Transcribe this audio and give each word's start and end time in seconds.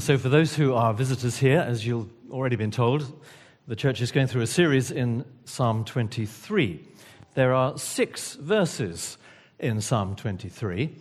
So, 0.00 0.16
for 0.16 0.30
those 0.30 0.54
who 0.54 0.72
are 0.72 0.94
visitors 0.94 1.36
here, 1.36 1.58
as 1.60 1.86
you've 1.86 2.08
already 2.30 2.56
been 2.56 2.70
told, 2.70 3.20
the 3.68 3.76
church 3.76 4.00
is 4.00 4.10
going 4.10 4.28
through 4.28 4.40
a 4.40 4.46
series 4.46 4.90
in 4.90 5.26
Psalm 5.44 5.84
23. 5.84 6.80
There 7.34 7.52
are 7.52 7.76
six 7.76 8.34
verses 8.36 9.18
in 9.58 9.82
Psalm 9.82 10.16
23. 10.16 10.96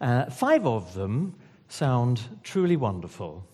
Uh, 0.00 0.24
five 0.30 0.66
of 0.66 0.94
them 0.94 1.36
sound 1.68 2.22
truly 2.42 2.74
wonderful. 2.74 3.46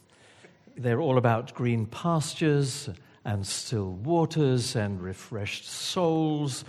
They're 0.79 1.03
all 1.03 1.19
about 1.19 1.53
green 1.53 1.85
pastures 1.85 2.89
and 3.23 3.47
still 3.47 3.91
waters 3.93 4.77
and 4.77 5.03
refreshed 5.03 5.69
souls 5.69 6.65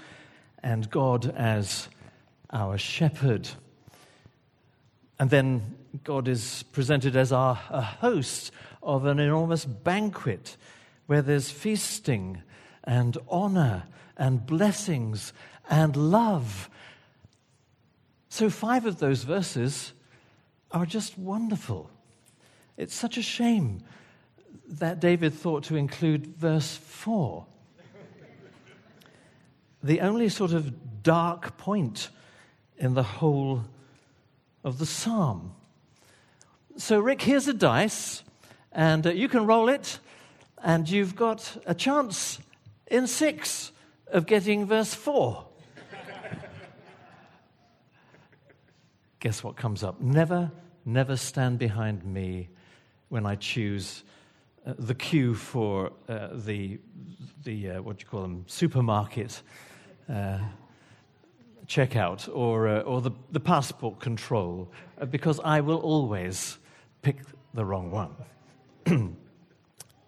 and 0.61 0.89
God 0.89 1.33
as 1.33 1.87
our 2.51 2.77
shepherd. 2.77 3.47
And 5.17 5.29
then 5.29 5.77
God 6.03 6.27
is 6.27 6.63
presented 6.71 7.15
as 7.15 7.31
our, 7.31 7.59
a 7.69 7.81
host 7.81 8.51
of 8.83 9.05
an 9.05 9.19
enormous 9.19 9.65
banquet 9.65 10.57
where 11.07 11.21
there's 11.21 11.49
feasting 11.49 12.41
and 12.83 13.17
honor 13.29 13.83
and 14.17 14.45
blessings 14.45 15.33
and 15.69 15.95
love. 15.95 16.69
So, 18.29 18.49
five 18.49 18.85
of 18.85 18.99
those 18.99 19.23
verses 19.23 19.93
are 20.71 20.85
just 20.85 21.17
wonderful. 21.17 21.89
It's 22.77 22.93
such 22.93 23.17
a 23.17 23.21
shame 23.21 23.81
that 24.67 24.99
David 24.99 25.33
thought 25.33 25.63
to 25.65 25.75
include 25.75 26.27
verse 26.27 26.75
4. 26.75 27.45
the 29.83 30.01
only 30.01 30.29
sort 30.29 30.51
of 30.51 31.03
dark 31.03 31.57
point 31.57 32.09
in 32.77 32.93
the 32.93 33.03
whole 33.03 33.63
of 34.63 34.77
the 34.77 34.85
psalm. 34.85 35.55
So, 36.79 36.99
Rick, 36.99 37.23
here's 37.23 37.47
a 37.47 37.55
dice, 37.55 38.21
and 38.71 39.07
uh, 39.07 39.09
you 39.09 39.27
can 39.27 39.47
roll 39.47 39.67
it, 39.67 39.97
and 40.63 40.87
you've 40.87 41.15
got 41.15 41.57
a 41.65 41.73
chance 41.73 42.37
in 42.85 43.07
six 43.07 43.71
of 44.11 44.27
getting 44.27 44.67
verse 44.67 44.93
four. 44.93 45.47
Guess 49.19 49.43
what 49.43 49.55
comes 49.55 49.83
up? 49.83 49.99
Never, 49.99 50.51
never 50.85 51.17
stand 51.17 51.57
behind 51.57 52.05
me 52.05 52.49
when 53.09 53.25
I 53.25 53.33
choose 53.33 54.03
uh, 54.63 54.75
the 54.77 54.93
queue 54.93 55.33
for 55.33 55.93
uh, 56.07 56.27
the, 56.31 56.79
the 57.43 57.71
uh, 57.71 57.81
what 57.81 57.97
do 57.97 58.03
you 58.03 58.07
call 58.07 58.21
them, 58.21 58.43
supermarket 58.45 59.41
uh, 60.13 60.37
checkout 61.65 62.29
or, 62.31 62.67
uh, 62.67 62.81
or 62.81 63.01
the, 63.01 63.11
the 63.31 63.39
passport 63.39 63.99
control, 63.99 64.71
because 65.09 65.39
I 65.43 65.61
will 65.61 65.79
always 65.79 66.59
pick 67.01 67.17
the 67.53 67.65
wrong 67.65 67.91
one. 67.91 68.15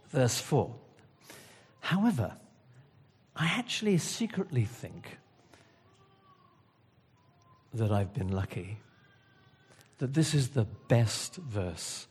Verse 0.10 0.40
4. 0.40 0.74
However, 1.82 2.34
I 3.36 3.48
actually 3.48 3.98
secretly 3.98 4.66
think 4.66 5.18
that 7.74 7.92
I've 7.92 8.14
been 8.14 8.32
lucky, 8.32 8.78
that 10.00 10.14
this 10.14 10.34
is 10.34 10.50
the 10.50 10.66
best 10.88 11.36
verse 11.36 12.08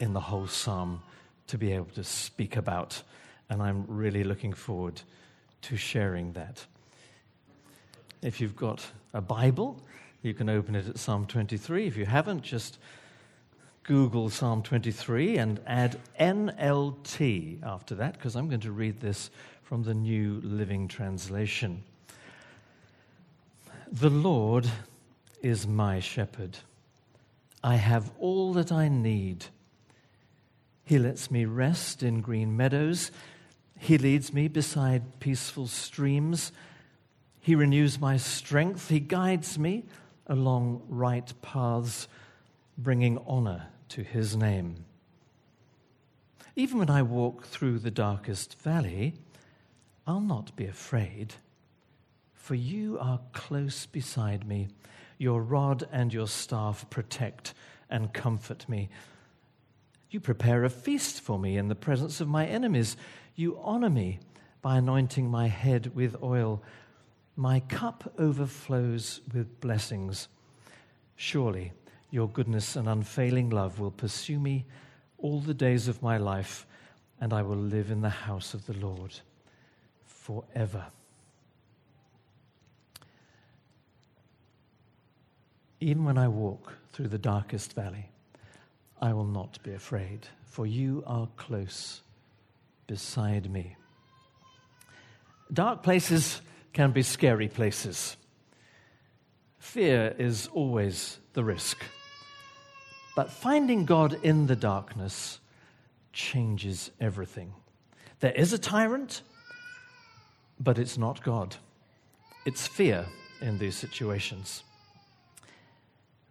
in 0.00 0.12
the 0.12 0.20
whole 0.20 0.46
psalm 0.46 1.02
to 1.46 1.58
be 1.58 1.72
able 1.72 1.90
to 1.94 2.04
speak 2.04 2.56
about, 2.56 3.02
and 3.48 3.62
I'm 3.62 3.84
really 3.86 4.24
looking 4.24 4.52
forward 4.52 5.02
to 5.62 5.76
sharing 5.76 6.32
that. 6.32 6.64
If 8.22 8.40
you've 8.40 8.56
got 8.56 8.84
a 9.12 9.20
Bible, 9.20 9.82
you 10.22 10.34
can 10.34 10.48
open 10.48 10.74
it 10.74 10.88
at 10.88 10.98
Psalm 10.98 11.26
23. 11.26 11.86
If 11.86 11.96
you 11.96 12.06
haven't, 12.06 12.42
just 12.42 12.78
Google 13.84 14.30
Psalm 14.30 14.62
23 14.62 15.36
and 15.36 15.60
add 15.66 16.00
NLT 16.18 17.62
after 17.62 17.94
that, 17.96 18.14
because 18.14 18.34
I'm 18.34 18.48
going 18.48 18.60
to 18.60 18.72
read 18.72 19.00
this 19.00 19.28
from 19.62 19.82
the 19.82 19.92
New 19.92 20.40
Living 20.42 20.88
Translation. 20.88 21.82
The 23.92 24.08
Lord 24.08 24.66
is 25.42 25.66
my 25.66 26.00
shepherd. 26.00 26.56
I 27.62 27.76
have 27.76 28.10
all 28.18 28.54
that 28.54 28.72
I 28.72 28.88
need. 28.88 29.44
He 30.86 30.98
lets 30.98 31.30
me 31.30 31.44
rest 31.44 32.02
in 32.02 32.22
green 32.22 32.56
meadows. 32.56 33.10
He 33.78 33.98
leads 33.98 34.32
me 34.32 34.48
beside 34.48 35.20
peaceful 35.20 35.66
streams. 35.66 36.52
He 37.38 37.54
renews 37.54 38.00
my 38.00 38.16
strength. 38.16 38.88
He 38.88 39.00
guides 39.00 39.58
me 39.58 39.84
along 40.26 40.80
right 40.88 41.30
paths, 41.42 42.08
bringing 42.78 43.18
honor 43.26 43.66
to 43.90 44.02
his 44.02 44.36
name. 44.36 44.84
Even 46.56 46.78
when 46.78 46.90
I 46.90 47.02
walk 47.02 47.46
through 47.46 47.80
the 47.80 47.90
darkest 47.90 48.58
valley, 48.60 49.14
I'll 50.06 50.20
not 50.20 50.54
be 50.56 50.66
afraid, 50.66 51.34
for 52.32 52.54
you 52.54 52.98
are 53.00 53.20
close 53.32 53.86
beside 53.86 54.46
me. 54.46 54.68
Your 55.18 55.42
rod 55.42 55.88
and 55.90 56.12
your 56.12 56.28
staff 56.28 56.88
protect 56.90 57.54
and 57.90 58.12
comfort 58.12 58.68
me. 58.68 58.88
You 60.10 60.20
prepare 60.20 60.64
a 60.64 60.70
feast 60.70 61.20
for 61.20 61.38
me 61.38 61.56
in 61.56 61.68
the 61.68 61.74
presence 61.74 62.20
of 62.20 62.28
my 62.28 62.46
enemies. 62.46 62.96
You 63.34 63.58
honor 63.62 63.90
me 63.90 64.20
by 64.62 64.76
anointing 64.76 65.28
my 65.28 65.48
head 65.48 65.94
with 65.94 66.22
oil. 66.22 66.62
My 67.36 67.60
cup 67.60 68.12
overflows 68.18 69.20
with 69.32 69.60
blessings. 69.60 70.28
Surely, 71.16 71.72
your 72.14 72.28
goodness 72.28 72.76
and 72.76 72.88
unfailing 72.88 73.50
love 73.50 73.80
will 73.80 73.90
pursue 73.90 74.38
me 74.38 74.64
all 75.18 75.40
the 75.40 75.52
days 75.52 75.88
of 75.88 76.00
my 76.00 76.16
life, 76.16 76.64
and 77.20 77.32
I 77.32 77.42
will 77.42 77.56
live 77.56 77.90
in 77.90 78.02
the 78.02 78.08
house 78.08 78.54
of 78.54 78.66
the 78.66 78.74
Lord 78.74 79.12
forever. 80.06 80.84
Even 85.80 86.04
when 86.04 86.16
I 86.16 86.28
walk 86.28 86.74
through 86.92 87.08
the 87.08 87.18
darkest 87.18 87.72
valley, 87.72 88.08
I 89.02 89.12
will 89.12 89.26
not 89.26 89.60
be 89.64 89.72
afraid, 89.72 90.28
for 90.44 90.66
you 90.66 91.02
are 91.08 91.26
close 91.36 92.00
beside 92.86 93.50
me. 93.50 93.74
Dark 95.52 95.82
places 95.82 96.40
can 96.72 96.92
be 96.92 97.02
scary 97.02 97.48
places. 97.48 98.16
Fear 99.58 100.14
is 100.16 100.46
always 100.52 101.18
the 101.32 101.42
risk. 101.42 101.84
But 103.14 103.30
finding 103.30 103.84
God 103.84 104.18
in 104.22 104.46
the 104.46 104.56
darkness 104.56 105.38
changes 106.12 106.90
everything. 107.00 107.52
There 108.20 108.32
is 108.32 108.52
a 108.52 108.58
tyrant, 108.58 109.22
but 110.58 110.78
it's 110.78 110.98
not 110.98 111.22
God. 111.22 111.56
It's 112.44 112.66
fear 112.66 113.06
in 113.40 113.58
these 113.58 113.76
situations. 113.76 114.64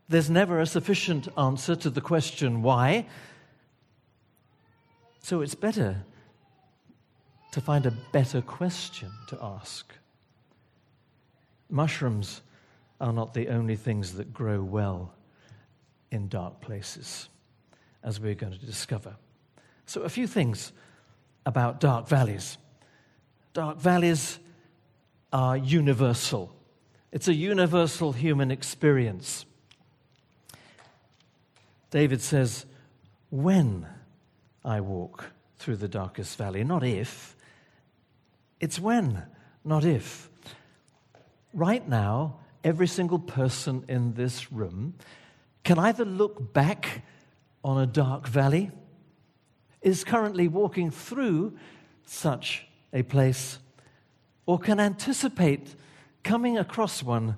There's 0.10 0.30
never 0.30 0.60
a 0.60 0.66
sufficient 0.66 1.28
answer 1.38 1.76
to 1.78 1.90
the 1.90 2.02
question 2.02 2.62
why. 2.62 3.06
So 5.22 5.42
it's 5.42 5.56
better 5.56 6.04
to 7.52 7.62
find 7.62 7.86
a 7.86 7.92
better 8.12 8.42
question 8.42 9.12
to 9.28 9.38
ask. 9.42 9.94
Mushrooms 11.70 12.42
are 13.00 13.14
not 13.14 13.34
the 13.34 13.48
only 13.48 13.76
things 13.76 14.14
that 14.14 14.34
grow 14.34 14.62
well 14.62 15.14
in 16.14 16.28
dark 16.28 16.62
places, 16.62 17.28
as 18.04 18.20
we're 18.20 18.36
going 18.36 18.54
to 18.54 18.66
discover. 18.66 19.16
So, 19.88 20.02
a 20.02 20.10
few 20.10 20.28
things 20.28 20.72
about 21.44 21.80
dark 21.80 22.08
valleys. 22.08 22.60
Dark 23.54 23.80
valleys 23.80 24.38
are 25.34 25.58
universal, 25.58 26.56
it's 27.12 27.28
a 27.28 27.34
universal 27.34 28.14
human 28.14 28.52
experience. 28.52 29.46
David 31.90 32.22
says, 32.22 32.66
When 33.30 33.88
I 34.64 34.82
walk 34.82 35.32
through 35.58 35.78
the 35.78 35.88
darkest 35.88 36.38
valley, 36.38 36.64
not 36.64 36.84
if, 36.84 37.36
it's 38.60 38.80
when, 38.80 39.24
not 39.64 39.84
if. 39.84 40.30
Right 41.54 41.88
now, 41.88 42.38
every 42.64 42.88
single 42.88 43.20
person 43.20 43.84
in 43.88 44.14
this 44.14 44.52
room 44.52 44.96
can 45.64 45.80
either 45.80 46.06
look 46.06 46.54
back 46.54 47.04
on 47.64 47.82
a 47.82 47.86
dark 47.86 48.28
valley, 48.28 48.72
is 49.82 50.04
currently 50.04 50.48
walking 50.48 50.92
through 50.92 51.54
such 52.06 52.66
a 52.92 53.04
place, 53.04 53.60
or 54.46 54.60
can 54.60 54.80
anticipate 54.80 55.76
coming 56.24 56.58
across 56.58 57.02
one 57.02 57.38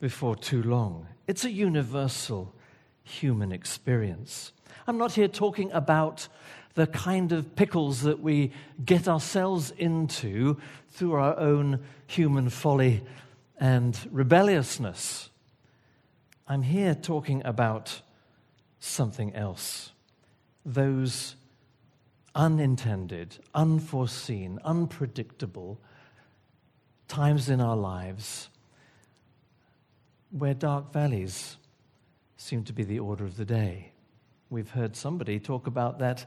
before 0.00 0.36
too 0.36 0.62
long. 0.62 1.06
It's 1.26 1.44
a 1.44 1.50
universal 1.50 2.54
human 3.02 3.52
experience. 3.52 4.52
I'm 4.86 4.98
not 4.98 5.12
here 5.12 5.28
talking 5.28 5.70
about 5.72 6.28
the 6.74 6.86
kind 6.86 7.32
of 7.32 7.56
pickles 7.56 8.02
that 8.02 8.20
we 8.20 8.52
get 8.84 9.08
ourselves 9.08 9.72
into 9.78 10.58
through 10.90 11.14
our 11.14 11.38
own 11.38 11.82
human 12.06 12.50
folly 12.50 13.02
and 13.58 13.98
rebelliousness. 14.12 15.30
I'm 16.48 16.62
here 16.62 16.94
talking 16.94 17.42
about 17.44 18.00
something 18.78 19.34
else. 19.34 19.92
those 20.66 21.36
unintended, 22.34 23.38
unforeseen, 23.54 24.58
unpredictable 24.64 25.80
times 27.08 27.48
in 27.48 27.60
our 27.60 27.76
lives 27.76 28.48
where 30.30 30.52
dark 30.52 30.92
valleys 30.92 31.56
seem 32.36 32.62
to 32.64 32.72
be 32.72 32.82
the 32.82 32.98
order 32.98 33.24
of 33.24 33.36
the 33.36 33.44
day. 33.44 33.92
We've 34.50 34.68
heard 34.68 34.96
somebody 34.96 35.38
talk 35.40 35.66
about 35.66 36.00
that 36.00 36.26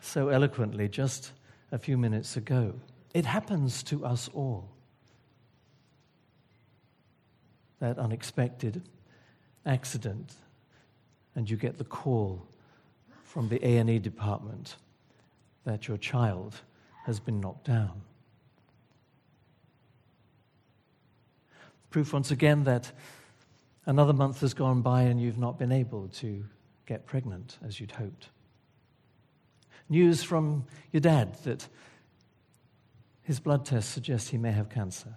so 0.00 0.28
eloquently 0.28 0.88
just 0.88 1.32
a 1.70 1.78
few 1.78 1.96
minutes 1.96 2.36
ago. 2.36 2.74
It 3.12 3.26
happens 3.26 3.82
to 3.84 4.04
us 4.04 4.28
all. 4.34 4.68
That 7.78 7.98
unexpected 7.98 8.82
accident, 9.66 10.32
and 11.34 11.48
you 11.48 11.56
get 11.56 11.78
the 11.78 11.84
call 11.84 12.46
from 13.22 13.48
the 13.48 13.64
A&E 13.66 13.98
department 13.98 14.76
that 15.64 15.88
your 15.88 15.96
child 15.96 16.60
has 17.04 17.18
been 17.18 17.40
knocked 17.40 17.66
down. 17.66 18.00
Proof 21.90 22.12
once 22.12 22.30
again 22.30 22.64
that 22.64 22.90
another 23.86 24.12
month 24.12 24.40
has 24.40 24.54
gone 24.54 24.82
by 24.82 25.02
and 25.02 25.20
you've 25.20 25.38
not 25.38 25.58
been 25.58 25.72
able 25.72 26.08
to 26.08 26.44
get 26.86 27.06
pregnant 27.06 27.58
as 27.64 27.80
you'd 27.80 27.92
hoped. 27.92 28.28
News 29.88 30.22
from 30.22 30.64
your 30.92 31.00
dad 31.00 31.36
that 31.44 31.68
his 33.22 33.40
blood 33.40 33.64
tests 33.64 33.92
suggest 33.92 34.30
he 34.30 34.38
may 34.38 34.52
have 34.52 34.68
cancer. 34.68 35.14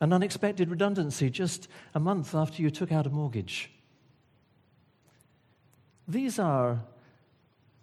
An 0.00 0.12
unexpected 0.12 0.70
redundancy 0.70 1.28
just 1.30 1.68
a 1.94 2.00
month 2.00 2.34
after 2.34 2.62
you 2.62 2.70
took 2.70 2.92
out 2.92 3.06
a 3.06 3.10
mortgage. 3.10 3.70
These 6.06 6.38
are 6.38 6.80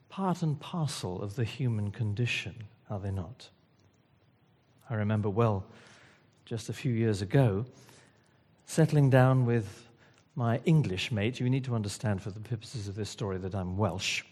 part 0.09 0.41
and 0.41 0.59
parcel 0.59 1.21
of 1.21 1.35
the 1.35 1.43
human 1.43 1.91
condition, 1.91 2.55
are 2.89 2.99
they 2.99 3.11
not? 3.11 3.49
I 4.89 4.95
remember 4.95 5.29
well, 5.29 5.65
just 6.45 6.69
a 6.69 6.73
few 6.73 6.93
years 6.93 7.21
ago, 7.21 7.65
settling 8.65 9.09
down 9.09 9.45
with 9.45 9.87
my 10.35 10.59
English 10.65 11.11
mate. 11.11 11.39
You 11.39 11.49
need 11.49 11.65
to 11.65 11.75
understand 11.75 12.21
for 12.21 12.31
the 12.31 12.39
purposes 12.39 12.87
of 12.87 12.95
this 12.95 13.09
story 13.09 13.37
that 13.39 13.55
I'm 13.55 13.77
Welsh. 13.77 14.23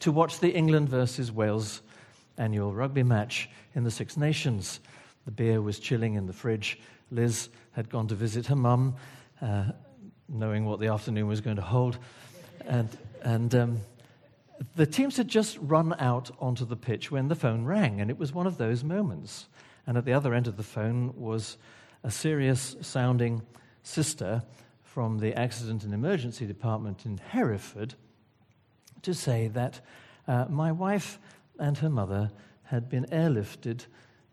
To 0.00 0.12
watch 0.12 0.40
the 0.40 0.52
England 0.52 0.88
versus 0.88 1.32
Wales 1.32 1.80
annual 2.38 2.72
rugby 2.72 3.02
match 3.02 3.48
in 3.74 3.84
the 3.84 3.90
Six 3.90 4.16
Nations. 4.16 4.80
The 5.26 5.32
beer 5.32 5.60
was 5.60 5.78
chilling 5.78 6.14
in 6.14 6.26
the 6.26 6.32
fridge. 6.32 6.78
Liz 7.10 7.50
had 7.72 7.90
gone 7.90 8.08
to 8.08 8.14
visit 8.14 8.46
her 8.46 8.56
mum, 8.56 8.96
uh, 9.42 9.66
knowing 10.28 10.64
what 10.64 10.80
the 10.80 10.86
afternoon 10.86 11.26
was 11.26 11.40
going 11.40 11.56
to 11.56 11.62
hold. 11.62 11.98
And, 12.66 12.88
and 13.22 13.54
um, 13.54 13.80
the 14.76 14.86
teams 14.86 15.16
had 15.16 15.28
just 15.28 15.58
run 15.60 15.94
out 15.98 16.30
onto 16.40 16.64
the 16.64 16.76
pitch 16.76 17.10
when 17.10 17.28
the 17.28 17.34
phone 17.34 17.64
rang, 17.64 18.00
and 18.00 18.10
it 18.10 18.18
was 18.18 18.32
one 18.32 18.46
of 18.46 18.56
those 18.56 18.82
moments. 18.82 19.46
And 19.86 19.98
at 19.98 20.04
the 20.04 20.12
other 20.12 20.32
end 20.32 20.46
of 20.46 20.56
the 20.56 20.62
phone 20.62 21.12
was 21.16 21.58
a 22.02 22.10
serious 22.10 22.76
sounding 22.80 23.42
sister 23.82 24.42
from 24.82 25.18
the 25.18 25.34
Accident 25.34 25.84
and 25.84 25.92
Emergency 25.92 26.46
Department 26.46 27.04
in 27.04 27.18
Hereford 27.18 27.94
to 29.02 29.12
say 29.12 29.48
that 29.48 29.80
uh, 30.26 30.46
my 30.48 30.72
wife 30.72 31.18
and 31.58 31.76
her 31.78 31.90
mother 31.90 32.30
had 32.64 32.88
been 32.88 33.04
airlifted 33.06 33.86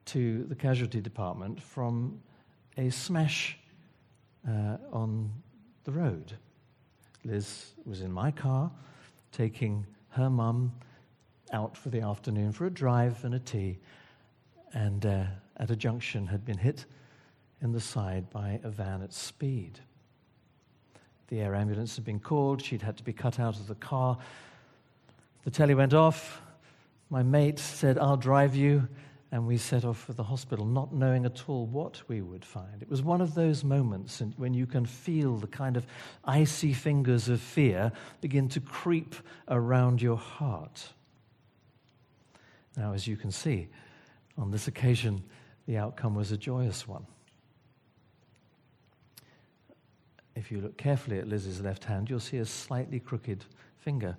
to 0.05 0.43
the 0.45 0.55
casualty 0.55 1.01
department 1.01 1.61
from 1.61 2.21
a 2.77 2.89
smash 2.89 3.57
uh, 4.47 4.77
on 4.91 5.31
the 5.83 5.91
road. 5.91 6.33
Liz 7.23 7.71
was 7.85 8.01
in 8.01 8.11
my 8.11 8.31
car 8.31 8.71
taking 9.31 9.85
her 10.09 10.29
mum 10.29 10.71
out 11.51 11.77
for 11.77 11.89
the 11.89 12.01
afternoon 12.01 12.51
for 12.51 12.65
a 12.65 12.69
drive 12.69 13.23
and 13.23 13.35
a 13.35 13.39
tea, 13.39 13.77
and 14.73 15.05
uh, 15.05 15.23
at 15.57 15.71
a 15.71 15.75
junction 15.75 16.27
had 16.27 16.43
been 16.45 16.57
hit 16.57 16.85
in 17.61 17.71
the 17.71 17.79
side 17.79 18.29
by 18.29 18.59
a 18.63 18.69
van 18.69 19.01
at 19.01 19.13
speed. 19.13 19.79
The 21.29 21.39
air 21.41 21.55
ambulance 21.55 21.95
had 21.95 22.05
been 22.05 22.19
called, 22.19 22.61
she'd 22.61 22.81
had 22.81 22.97
to 22.97 23.03
be 23.03 23.13
cut 23.13 23.39
out 23.39 23.55
of 23.55 23.67
the 23.67 23.75
car. 23.75 24.17
The 25.45 25.51
telly 25.51 25.73
went 25.73 25.93
off. 25.93 26.41
My 27.09 27.23
mate 27.23 27.59
said, 27.59 27.97
I'll 27.97 28.17
drive 28.17 28.55
you. 28.55 28.87
And 29.33 29.47
we 29.47 29.57
set 29.57 29.83
off 29.83 29.97
for 29.97 30.13
the 30.13 30.21
hospital, 30.21 30.63
not 30.63 30.93
knowing 30.93 31.25
at 31.25 31.49
all 31.49 31.65
what 31.65 32.03
we 32.07 32.21
would 32.21 32.45
find. 32.45 32.83
It 32.83 32.87
was 32.87 33.01
one 33.01 33.19
of 33.19 33.33
those 33.33 33.63
moments 33.63 34.21
when 34.37 34.53
you 34.53 34.67
can 34.67 34.85
feel 34.85 35.37
the 35.37 35.47
kind 35.47 35.75
of 35.75 35.87
icy 36.23 36.71
fingers 36.71 37.29
of 37.29 37.41
fear 37.41 37.91
begin 38.21 38.47
to 38.49 38.59
creep 38.59 39.15
around 39.47 40.03
your 40.03 40.17
heart. 40.17 40.87
Now, 42.77 42.93
as 42.93 43.07
you 43.07 43.17
can 43.17 43.31
see, 43.31 43.69
on 44.37 44.51
this 44.51 44.67
occasion, 44.67 45.23
the 45.65 45.77
outcome 45.77 46.13
was 46.13 46.31
a 46.31 46.37
joyous 46.37 46.87
one. 46.87 47.07
If 50.35 50.51
you 50.51 50.61
look 50.61 50.77
carefully 50.77 51.17
at 51.17 51.27
Liz's 51.27 51.59
left 51.59 51.85
hand, 51.85 52.07
you'll 52.07 52.19
see 52.19 52.37
a 52.37 52.45
slightly 52.45 52.99
crooked 52.99 53.45
finger. 53.79 54.15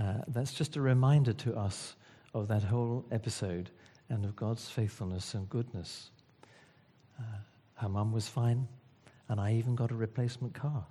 Uh, 0.00 0.18
that's 0.28 0.52
just 0.52 0.76
a 0.76 0.80
reminder 0.80 1.32
to 1.32 1.56
us 1.56 1.96
of 2.34 2.46
that 2.46 2.62
whole 2.62 3.04
episode 3.10 3.70
and 4.08 4.24
of 4.24 4.34
God's 4.36 4.68
faithfulness 4.68 5.34
and 5.34 5.48
goodness. 5.48 6.10
Uh, 7.18 7.22
her 7.74 7.88
mum 7.88 8.12
was 8.12 8.28
fine, 8.28 8.66
and 9.28 9.40
I 9.40 9.54
even 9.54 9.74
got 9.74 9.90
a 9.90 9.94
replacement 9.94 10.54
car. 10.54 10.84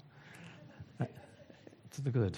Uh, 1.00 1.06
to 1.92 2.02
the 2.02 2.12
good. 2.12 2.38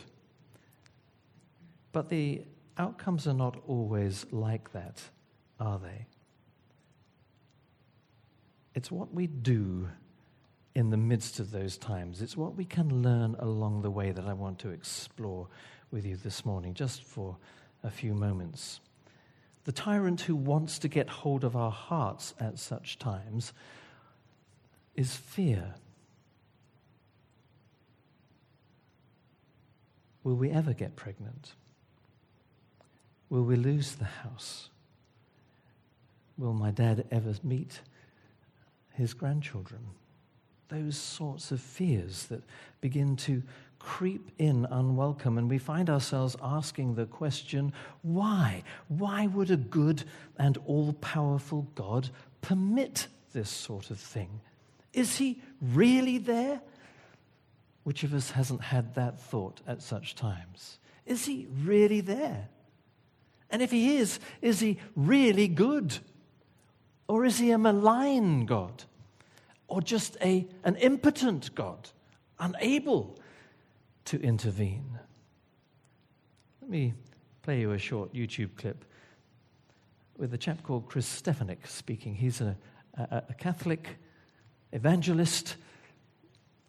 But 1.92 2.10
the 2.10 2.44
outcomes 2.78 3.28
are 3.28 3.34
not 3.34 3.58
always 3.68 4.26
like 4.32 4.72
that, 4.74 5.02
are 5.60 5.80
they? 5.80 6.06
It's 8.76 8.92
what 8.92 9.14
we 9.14 9.28
do 9.28 9.90
in 10.76 10.90
the 10.90 10.98
midst 10.98 11.40
of 11.40 11.52
those 11.52 11.78
times. 11.78 12.22
It's 12.22 12.38
what 12.38 12.56
we 12.56 12.64
can 12.64 13.02
learn 13.02 13.36
along 13.40 13.82
the 13.82 13.92
way 13.92 14.12
that 14.12 14.26
I 14.26 14.34
want 14.34 14.60
to 14.60 14.70
explore 14.70 15.48
with 15.92 16.06
you 16.06 16.16
this 16.16 16.46
morning, 16.46 16.74
just 16.74 17.04
for 17.04 17.36
a 17.84 17.90
few 17.90 18.14
moments. 18.14 18.80
The 19.70 19.74
tyrant 19.74 20.22
who 20.22 20.36
wants 20.36 20.80
to 20.80 20.88
get 20.88 21.08
hold 21.08 21.44
of 21.44 21.56
our 21.56 21.70
hearts 21.70 22.34
at 22.40 22.58
such 22.58 22.98
times 22.98 23.54
is 24.96 25.16
fear. 25.16 25.76
Will 30.24 30.34
we 30.34 30.50
ever 30.50 30.74
get 30.74 30.96
pregnant? 30.96 31.54
Will 33.30 33.44
we 33.44 33.56
lose 33.56 33.94
the 33.94 34.06
house? 34.06 34.70
Will 36.36 36.54
my 36.54 36.72
dad 36.72 37.06
ever 37.12 37.36
meet 37.44 37.82
his 38.94 39.14
grandchildren? 39.14 39.82
Those 40.70 40.98
sorts 40.98 41.52
of 41.52 41.62
fears 41.62 42.26
that 42.26 42.42
begin 42.82 43.16
to 43.18 43.44
creep 43.80 44.32
in 44.38 44.66
unwelcome, 44.70 45.38
and 45.38 45.50
we 45.50 45.58
find 45.58 45.90
ourselves 45.90 46.36
asking 46.44 46.96
the 46.96 47.06
question 47.06 47.74
why? 48.02 48.64
Why 48.88 49.28
would 49.28 49.50
a 49.50 49.58
good 49.58 50.04
and 50.38 50.58
all 50.66 50.94
powerful 50.94 51.68
God 51.76 52.10
permit 52.42 53.08
this 53.34 53.50
sort 53.50 53.90
of 53.90 54.00
thing? 54.00 54.42
Is 54.94 55.18
he 55.18 55.42
really 55.62 56.18
there? 56.18 56.62
Which 57.84 58.04
of 58.04 58.14
us 58.14 58.32
hasn't 58.32 58.62
had 58.62 58.96
that 58.96 59.20
thought 59.20 59.62
at 59.66 59.82
such 59.82 60.16
times? 60.16 60.78
Is 61.06 61.26
he 61.26 61.48
really 61.64 62.02
there? 62.02 62.50
And 63.50 63.62
if 63.62 63.72
he 63.72 63.98
is, 63.98 64.20
is 64.42 64.60
he 64.60 64.78
really 64.96 65.48
good? 65.48 65.98
Or 67.08 67.26
is 67.26 67.40
he 67.40 67.50
a 67.52 67.58
malign 67.58 68.46
God? 68.46 68.84
Or 69.68 69.82
just 69.82 70.18
a, 70.22 70.48
an 70.64 70.76
impotent 70.76 71.56
God, 71.56 71.90
unable 72.40 73.18
to 74.10 74.20
intervene. 74.24 74.98
Let 76.62 76.72
me 76.72 76.96
play 77.44 77.60
you 77.60 77.74
a 77.74 77.78
short 77.78 78.12
YouTube 78.12 78.56
clip 78.58 78.84
with 80.18 80.34
a 80.34 80.38
chap 80.38 80.64
called 80.64 80.88
Chris 80.88 81.06
Stefanick 81.06 81.68
speaking. 81.68 82.16
He's 82.16 82.42
a, 82.42 82.58
a, 82.96 83.22
a 83.30 83.34
Catholic 83.36 83.98
evangelist, 84.72 85.58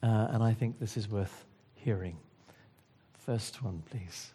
uh, 0.02 0.28
and 0.32 0.42
I 0.42 0.52
think 0.52 0.78
this 0.78 0.98
is 0.98 1.08
worth 1.08 1.46
hearing. 1.74 2.18
First 3.14 3.62
one, 3.62 3.82
please. 3.90 4.32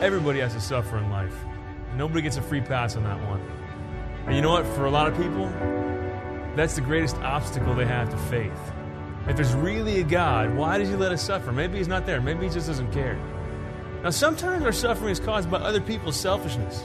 Everybody 0.00 0.38
has 0.38 0.54
to 0.54 0.60
suffer 0.60 0.96
in 0.98 1.10
life. 1.10 1.34
Nobody 1.96 2.22
gets 2.22 2.36
a 2.36 2.42
free 2.42 2.60
pass 2.60 2.94
on 2.94 3.02
that 3.02 3.20
one. 3.26 3.40
And 4.26 4.36
you 4.36 4.42
know 4.42 4.50
what? 4.52 4.64
For 4.66 4.86
a 4.86 4.90
lot 4.90 5.08
of 5.08 5.16
people, 5.16 5.46
that's 6.54 6.76
the 6.76 6.80
greatest 6.82 7.16
obstacle 7.16 7.74
they 7.74 7.84
have 7.84 8.08
to 8.10 8.16
faith. 8.16 8.52
If 9.26 9.36
there's 9.36 9.54
really 9.54 10.00
a 10.00 10.04
God, 10.04 10.54
why 10.54 10.78
does 10.78 10.88
He 10.88 10.94
let 10.94 11.10
us 11.10 11.22
suffer? 11.22 11.50
Maybe 11.50 11.78
He's 11.78 11.88
not 11.88 12.06
there. 12.06 12.20
Maybe 12.20 12.46
He 12.46 12.52
just 12.52 12.68
doesn't 12.68 12.92
care. 12.92 13.18
Now, 14.04 14.10
sometimes 14.10 14.64
our 14.64 14.72
suffering 14.72 15.10
is 15.10 15.18
caused 15.18 15.50
by 15.50 15.58
other 15.58 15.80
people's 15.80 16.16
selfishness. 16.16 16.84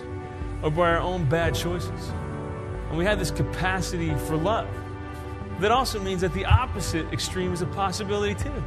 or 0.63 0.71
by 0.71 0.89
our 0.89 0.99
own 0.99 1.25
bad 1.25 1.53
choices. 1.53 2.09
And 2.89 2.97
we 2.97 3.05
have 3.05 3.19
this 3.19 3.31
capacity 3.31 4.15
for 4.27 4.37
love. 4.37 4.67
That 5.59 5.71
also 5.71 5.99
means 5.99 6.21
that 6.21 6.33
the 6.33 6.45
opposite 6.45 7.11
extreme 7.13 7.53
is 7.53 7.61
a 7.61 7.65
possibility 7.67 8.33
too. 8.33 8.63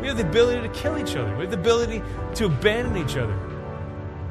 We 0.00 0.08
have 0.08 0.16
the 0.18 0.28
ability 0.28 0.68
to 0.68 0.74
kill 0.74 0.98
each 0.98 1.16
other, 1.16 1.34
we 1.36 1.42
have 1.42 1.50
the 1.50 1.58
ability 1.58 2.02
to 2.34 2.46
abandon 2.46 2.96
each 2.96 3.16
other. 3.16 3.38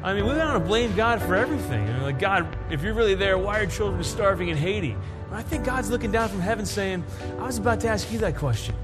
I 0.02 0.14
mean, 0.14 0.26
we 0.26 0.34
want 0.34 0.52
to 0.54 0.60
blame 0.60 0.94
God 0.94 1.20
for 1.20 1.34
everything. 1.34 1.88
I 1.88 1.92
mean, 1.92 2.02
like, 2.02 2.20
God, 2.20 2.46
if 2.70 2.82
you're 2.82 2.94
really 2.94 3.16
there, 3.16 3.36
why 3.36 3.58
are 3.58 3.66
children 3.66 4.04
starving 4.04 4.48
in 4.48 4.56
Haiti? 4.56 4.96
I 5.32 5.42
think 5.42 5.64
God's 5.64 5.90
looking 5.90 6.12
down 6.12 6.28
from 6.28 6.40
heaven 6.40 6.64
saying, 6.64 7.04
I 7.38 7.46
was 7.46 7.58
about 7.58 7.80
to 7.80 7.88
ask 7.88 8.10
you 8.12 8.18
that 8.18 8.36
question. 8.36 8.76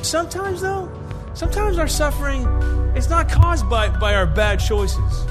Sometimes, 0.00 0.62
though, 0.62 0.90
sometimes 1.34 1.76
our 1.76 1.86
suffering 1.86 2.44
is 2.96 3.10
not 3.10 3.28
caused 3.28 3.68
by, 3.68 3.90
by 3.98 4.14
our 4.14 4.26
bad 4.26 4.58
choices. 4.58 5.26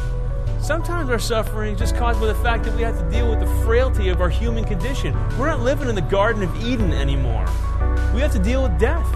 Sometimes 0.62 1.10
our 1.10 1.20
suffering 1.20 1.74
is 1.74 1.80
just 1.80 1.96
caused 1.96 2.20
by 2.20 2.28
the 2.28 2.36
fact 2.36 2.64
that 2.66 2.76
we 2.76 2.84
have 2.84 2.98
to 3.00 3.10
deal 3.10 3.28
with 3.28 3.40
the 3.40 3.64
frailty 3.66 4.10
of 4.10 4.22
our 4.22 4.30
human 4.30 4.64
condition. 4.64 5.14
We're 5.40 5.48
not 5.48 5.62
living 5.62 5.90
in 5.90 5.96
the 5.96 6.02
Garden 6.02 6.44
of 6.44 6.64
Eden 6.64 6.94
anymore. 6.94 7.46
We 8.14 8.22
have 8.22 8.32
to 8.34 8.40
deal 8.40 8.62
with 8.62 8.80
death. 8.80 9.08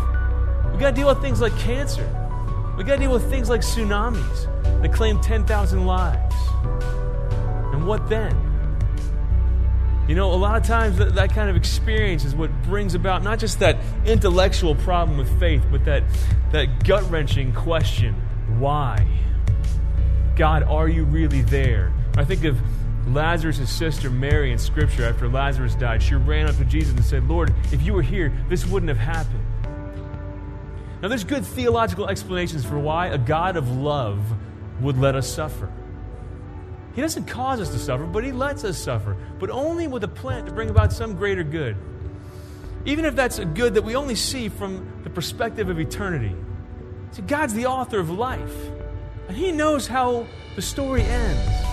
We 0.71 0.79
got 0.79 0.89
to 0.89 0.95
deal 0.95 1.07
with 1.07 1.21
things 1.21 1.39
like 1.39 1.55
cancer. 1.59 2.07
We 2.77 2.83
got 2.83 2.95
to 2.95 3.01
deal 3.01 3.11
with 3.11 3.29
things 3.29 3.47
like 3.47 3.61
tsunamis 3.61 4.47
that 4.81 4.93
claim 4.93 5.19
10,000 5.19 5.85
lives. 5.85 6.35
And 7.73 7.85
what 7.85 8.09
then? 8.09 8.49
You 10.07 10.15
know, 10.15 10.33
a 10.33 10.35
lot 10.35 10.57
of 10.57 10.63
times 10.65 10.97
that, 10.97 11.13
that 11.15 11.29
kind 11.35 11.49
of 11.49 11.55
experience 11.55 12.25
is 12.25 12.33
what 12.33 12.49
brings 12.63 12.95
about 12.95 13.21
not 13.21 13.37
just 13.37 13.59
that 13.59 13.77
intellectual 14.05 14.73
problem 14.73 15.17
with 15.17 15.39
faith, 15.39 15.63
but 15.69 15.85
that, 15.85 16.03
that 16.51 16.83
gut 16.83 17.09
wrenching 17.11 17.53
question 17.53 18.15
why? 18.57 19.07
God, 20.35 20.63
are 20.63 20.87
you 20.87 21.03
really 21.03 21.41
there? 21.43 21.93
I 22.17 22.25
think 22.25 22.43
of 22.43 22.57
Lazarus' 23.07 23.69
sister 23.69 24.09
Mary 24.09 24.51
in 24.51 24.57
Scripture 24.57 25.05
after 25.05 25.27
Lazarus 25.29 25.75
died. 25.75 26.01
She 26.01 26.15
ran 26.15 26.47
up 26.47 26.57
to 26.57 26.65
Jesus 26.65 26.95
and 26.95 27.05
said, 27.05 27.27
Lord, 27.27 27.53
if 27.71 27.83
you 27.83 27.93
were 27.93 28.01
here, 28.01 28.33
this 28.49 28.65
wouldn't 28.65 28.89
have 28.89 28.97
happened. 28.97 29.45
Now, 31.01 31.07
there's 31.07 31.23
good 31.23 31.45
theological 31.45 32.09
explanations 32.09 32.65
for 32.65 32.77
why 32.77 33.07
a 33.07 33.17
God 33.17 33.55
of 33.55 33.69
love 33.69 34.19
would 34.81 34.97
let 34.97 35.15
us 35.15 35.27
suffer. 35.27 35.69
He 36.93 37.01
doesn't 37.01 37.25
cause 37.25 37.61
us 37.61 37.69
to 37.69 37.79
suffer, 37.79 38.05
but 38.05 38.23
He 38.23 38.31
lets 38.31 38.63
us 38.63 38.77
suffer, 38.77 39.15
but 39.39 39.49
only 39.49 39.87
with 39.87 40.03
a 40.03 40.07
plan 40.07 40.45
to 40.45 40.51
bring 40.51 40.69
about 40.69 40.91
some 40.91 41.15
greater 41.15 41.43
good. 41.43 41.77
Even 42.85 43.05
if 43.05 43.15
that's 43.15 43.39
a 43.39 43.45
good 43.45 43.73
that 43.75 43.83
we 43.83 43.95
only 43.95 44.15
see 44.15 44.49
from 44.49 45.01
the 45.03 45.09
perspective 45.09 45.69
of 45.69 45.79
eternity. 45.79 46.35
See, 47.11 47.21
God's 47.21 47.53
the 47.53 47.65
author 47.67 47.99
of 47.99 48.09
life, 48.09 48.55
and 49.27 49.37
He 49.37 49.51
knows 49.51 49.87
how 49.87 50.25
the 50.55 50.61
story 50.61 51.03
ends. 51.03 51.65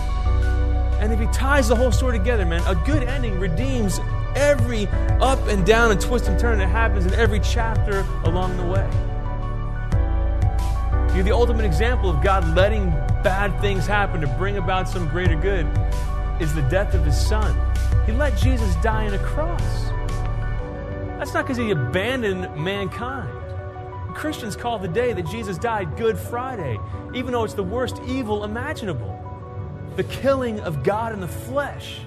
And 0.99 1.11
if 1.13 1.19
He 1.19 1.27
ties 1.27 1.67
the 1.67 1.75
whole 1.75 1.91
story 1.91 2.17
together, 2.17 2.45
man, 2.45 2.61
a 2.67 2.75
good 2.85 3.03
ending 3.03 3.39
redeems 3.39 3.99
every 4.35 4.87
up 5.19 5.39
and 5.47 5.65
down 5.65 5.91
and 5.91 5.99
twist 5.99 6.27
and 6.27 6.39
turn 6.39 6.59
that 6.59 6.67
happens 6.67 7.05
in 7.05 7.13
every 7.13 7.39
chapter 7.39 8.05
along 8.23 8.55
the 8.57 8.65
way. 8.65 9.06
You're 11.17 11.23
the 11.23 11.33
ultimate 11.33 11.65
example 11.65 12.11
of 12.11 12.21
God 12.21 12.47
letting 12.55 12.91
bad 13.23 13.59
things 13.59 13.87
happen 13.87 14.21
to 14.21 14.27
bring 14.27 14.57
about 14.57 14.87
some 14.87 15.09
greater 15.09 15.35
good 15.35 15.65
is 16.39 16.53
the 16.53 16.61
death 16.69 16.93
of 16.93 17.03
his 17.03 17.19
son. 17.19 17.59
He 18.05 18.11
let 18.11 18.37
Jesus 18.37 18.75
die 18.83 19.07
on 19.07 19.15
a 19.15 19.17
cross. 19.17 19.89
That's 21.17 21.33
not 21.33 21.45
because 21.45 21.57
he 21.57 21.71
abandoned 21.71 22.55
mankind. 22.55 23.31
Christians 24.13 24.55
call 24.55 24.77
the 24.77 24.87
day 24.87 25.11
that 25.11 25.25
Jesus 25.25 25.57
died 25.57 25.97
Good 25.97 26.19
Friday, 26.19 26.77
even 27.15 27.31
though 27.31 27.45
it's 27.45 27.55
the 27.55 27.63
worst 27.63 27.99
evil 28.05 28.43
imaginable 28.43 29.19
the 29.95 30.03
killing 30.03 30.59
of 30.59 30.83
God 30.83 31.13
in 31.13 31.19
the 31.19 31.27
flesh. 31.27 31.97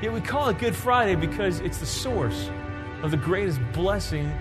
Yet 0.00 0.12
we 0.12 0.20
call 0.20 0.50
it 0.50 0.60
Good 0.60 0.76
Friday 0.76 1.16
because 1.16 1.58
it's 1.58 1.78
the 1.78 1.86
source 1.86 2.48
of 3.02 3.10
the 3.10 3.16
greatest 3.16 3.58
blessing 3.72 4.32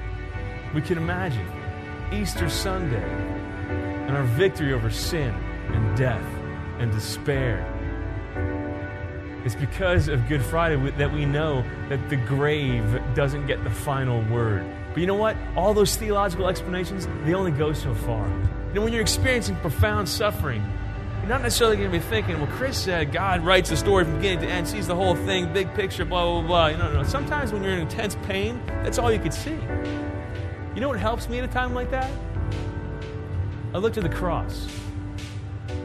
we 0.73 0.81
can 0.81 0.97
imagine 0.97 1.47
Easter 2.11 2.49
Sunday 2.49 3.03
and 4.07 4.15
our 4.15 4.23
victory 4.23 4.73
over 4.73 4.89
sin 4.89 5.33
and 5.69 5.97
death 5.97 6.25
and 6.79 6.91
despair. 6.91 7.67
It's 9.43 9.55
because 9.55 10.07
of 10.07 10.27
Good 10.27 10.43
Friday 10.43 10.91
that 10.91 11.11
we 11.11 11.25
know 11.25 11.65
that 11.89 12.09
the 12.09 12.15
grave 12.15 13.01
doesn't 13.15 13.47
get 13.47 13.63
the 13.63 13.69
final 13.69 14.21
word. 14.23 14.65
But 14.93 14.99
you 14.99 15.07
know 15.07 15.15
what? 15.15 15.35
All 15.55 15.73
those 15.73 15.95
theological 15.95 16.47
explanations, 16.47 17.07
they 17.23 17.33
only 17.33 17.51
go 17.51 17.73
so 17.73 17.93
far. 17.93 18.27
You 18.27 18.75
know, 18.75 18.81
when 18.83 18.93
you're 18.93 19.01
experiencing 19.01 19.55
profound 19.57 20.07
suffering, 20.07 20.61
you're 21.19 21.29
not 21.29 21.41
necessarily 21.41 21.77
going 21.77 21.91
to 21.91 21.97
be 21.97 22.03
thinking, 22.03 22.37
well, 22.39 22.51
Chris 22.51 22.77
said 22.77 23.11
God 23.11 23.41
writes 23.41 23.69
the 23.69 23.77
story 23.77 24.03
from 24.03 24.15
beginning 24.15 24.41
to 24.41 24.47
end, 24.47 24.67
sees 24.67 24.87
the 24.87 24.95
whole 24.95 25.15
thing, 25.15 25.51
big 25.53 25.73
picture, 25.73 26.05
blah, 26.05 26.23
blah, 26.23 26.47
blah. 26.47 26.67
You 26.67 26.77
know, 26.77 26.93
no. 26.93 27.03
Sometimes 27.03 27.51
when 27.51 27.63
you're 27.63 27.73
in 27.73 27.79
intense 27.79 28.15
pain, 28.23 28.61
that's 28.83 28.97
all 28.97 29.11
you 29.11 29.19
could 29.19 29.33
see. 29.33 29.57
You 30.81 30.87
know 30.87 30.93
what 30.93 30.99
helps 30.99 31.29
me 31.29 31.37
at 31.37 31.43
a 31.43 31.47
time 31.47 31.75
like 31.75 31.91
that? 31.91 32.09
I 33.71 33.77
look 33.77 33.93
to 33.93 34.01
the 34.01 34.09
cross. 34.09 34.67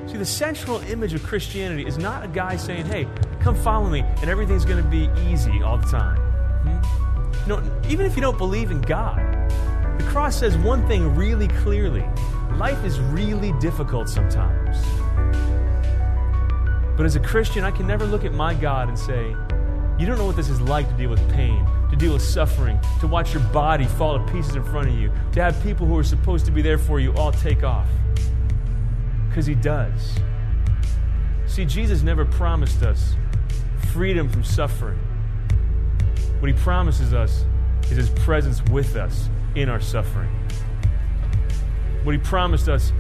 See, 0.07 0.17
the 0.17 0.25
central 0.25 0.79
image 0.85 1.12
of 1.12 1.23
Christianity 1.23 1.87
is 1.87 1.99
not 1.99 2.25
a 2.25 2.29
guy 2.29 2.57
saying, 2.57 2.87
hey, 2.87 3.07
come 3.41 3.55
follow 3.55 3.91
me, 3.91 4.00
and 4.00 4.31
everything's 4.31 4.65
going 4.65 4.83
to 4.83 4.88
be 4.88 5.11
easy 5.31 5.61
all 5.62 5.76
the 5.76 5.87
time. 5.87 6.17
Hmm? 7.47 7.91
Even 7.91 8.07
if 8.07 8.17
you 8.17 8.23
don't 8.23 8.38
believe 8.38 8.71
in 8.71 8.81
God, 8.81 9.19
the 9.99 10.05
cross 10.09 10.35
says 10.38 10.57
one 10.57 10.88
thing 10.88 11.15
really 11.15 11.49
clearly 11.49 12.07
life 12.55 12.83
is 12.83 12.99
really 12.99 13.53
difficult 13.61 14.09
sometimes. 14.09 14.79
But 16.97 17.05
as 17.05 17.17
a 17.17 17.21
Christian, 17.21 17.65
I 17.65 17.71
can 17.71 17.87
never 17.87 18.07
look 18.07 18.25
at 18.25 18.33
my 18.33 18.55
God 18.55 18.88
and 18.88 18.99
say, 18.99 19.37
you 19.99 20.07
don't 20.07 20.17
know 20.17 20.25
what 20.25 20.37
this 20.37 20.49
is 20.49 20.59
like 20.62 20.88
to 20.88 20.95
deal 20.95 21.11
with 21.11 21.31
pain 21.35 21.67
to 21.90 21.97
deal 21.97 22.12
with 22.12 22.23
suffering, 22.23 22.78
to 23.00 23.07
watch 23.07 23.33
your 23.33 23.43
body 23.45 23.85
fall 23.85 24.19
to 24.19 24.33
pieces 24.33 24.57
in 24.57 24.64
front 24.64 24.88
of 24.88 24.95
you, 24.95 25.12
to 25.33 25.43
have 25.43 25.61
people 25.62 25.87
who 25.87 25.97
are 25.97 26.05
supposed 26.05 26.45
to 26.47 26.52
be 26.52 26.62
there 26.62 26.78
for 26.78 27.00
you 27.00 27.14
all 27.14 27.33
take 27.33 27.62
off. 27.62 27.88
Because 29.28 29.47
He 29.47 29.55
does. 29.55 30.19
See, 31.47 31.64
Jesus 31.64 32.02
never 32.02 32.25
promised 32.25 32.83
us 32.83 33.14
freedom 33.93 34.28
from 34.28 34.45
suffering. 34.45 34.99
What 36.40 36.50
He 36.50 36.59
promises 36.59 37.14
us 37.14 37.45
is 37.85 37.97
His 37.97 38.11
presence 38.11 38.62
with 38.64 38.97
us 38.97 39.28
in 39.55 39.69
our 39.69 39.81
suffering. 39.81 40.31
What 42.02 42.12
He 42.12 42.19
promised 42.19 42.69
us 42.69 42.93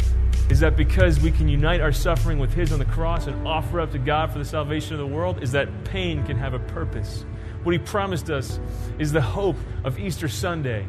is 0.48 0.60
that 0.60 0.76
because 0.76 1.20
we 1.20 1.32
can 1.32 1.48
unite 1.48 1.80
our 1.80 1.92
suffering 1.92 2.38
with 2.38 2.54
His 2.54 2.72
on 2.72 2.78
the 2.78 2.84
cross 2.84 3.26
and 3.26 3.46
offer 3.46 3.80
up 3.80 3.90
to 3.92 3.98
God 3.98 4.32
for 4.32 4.38
the 4.38 4.44
salvation 4.44 4.94
of 4.94 5.00
the 5.00 5.06
world, 5.06 5.42
is 5.42 5.50
that 5.52 5.68
pain 5.84 6.24
can 6.24 6.36
have 6.36 6.54
a 6.54 6.60
purpose 6.60 7.24
what 7.66 7.72
he 7.72 7.80
promised 7.80 8.30
us 8.30 8.60
is 9.00 9.10
the 9.10 9.20
hope 9.20 9.56
of 9.82 9.98
Easter 9.98 10.28
Sunday 10.28 10.86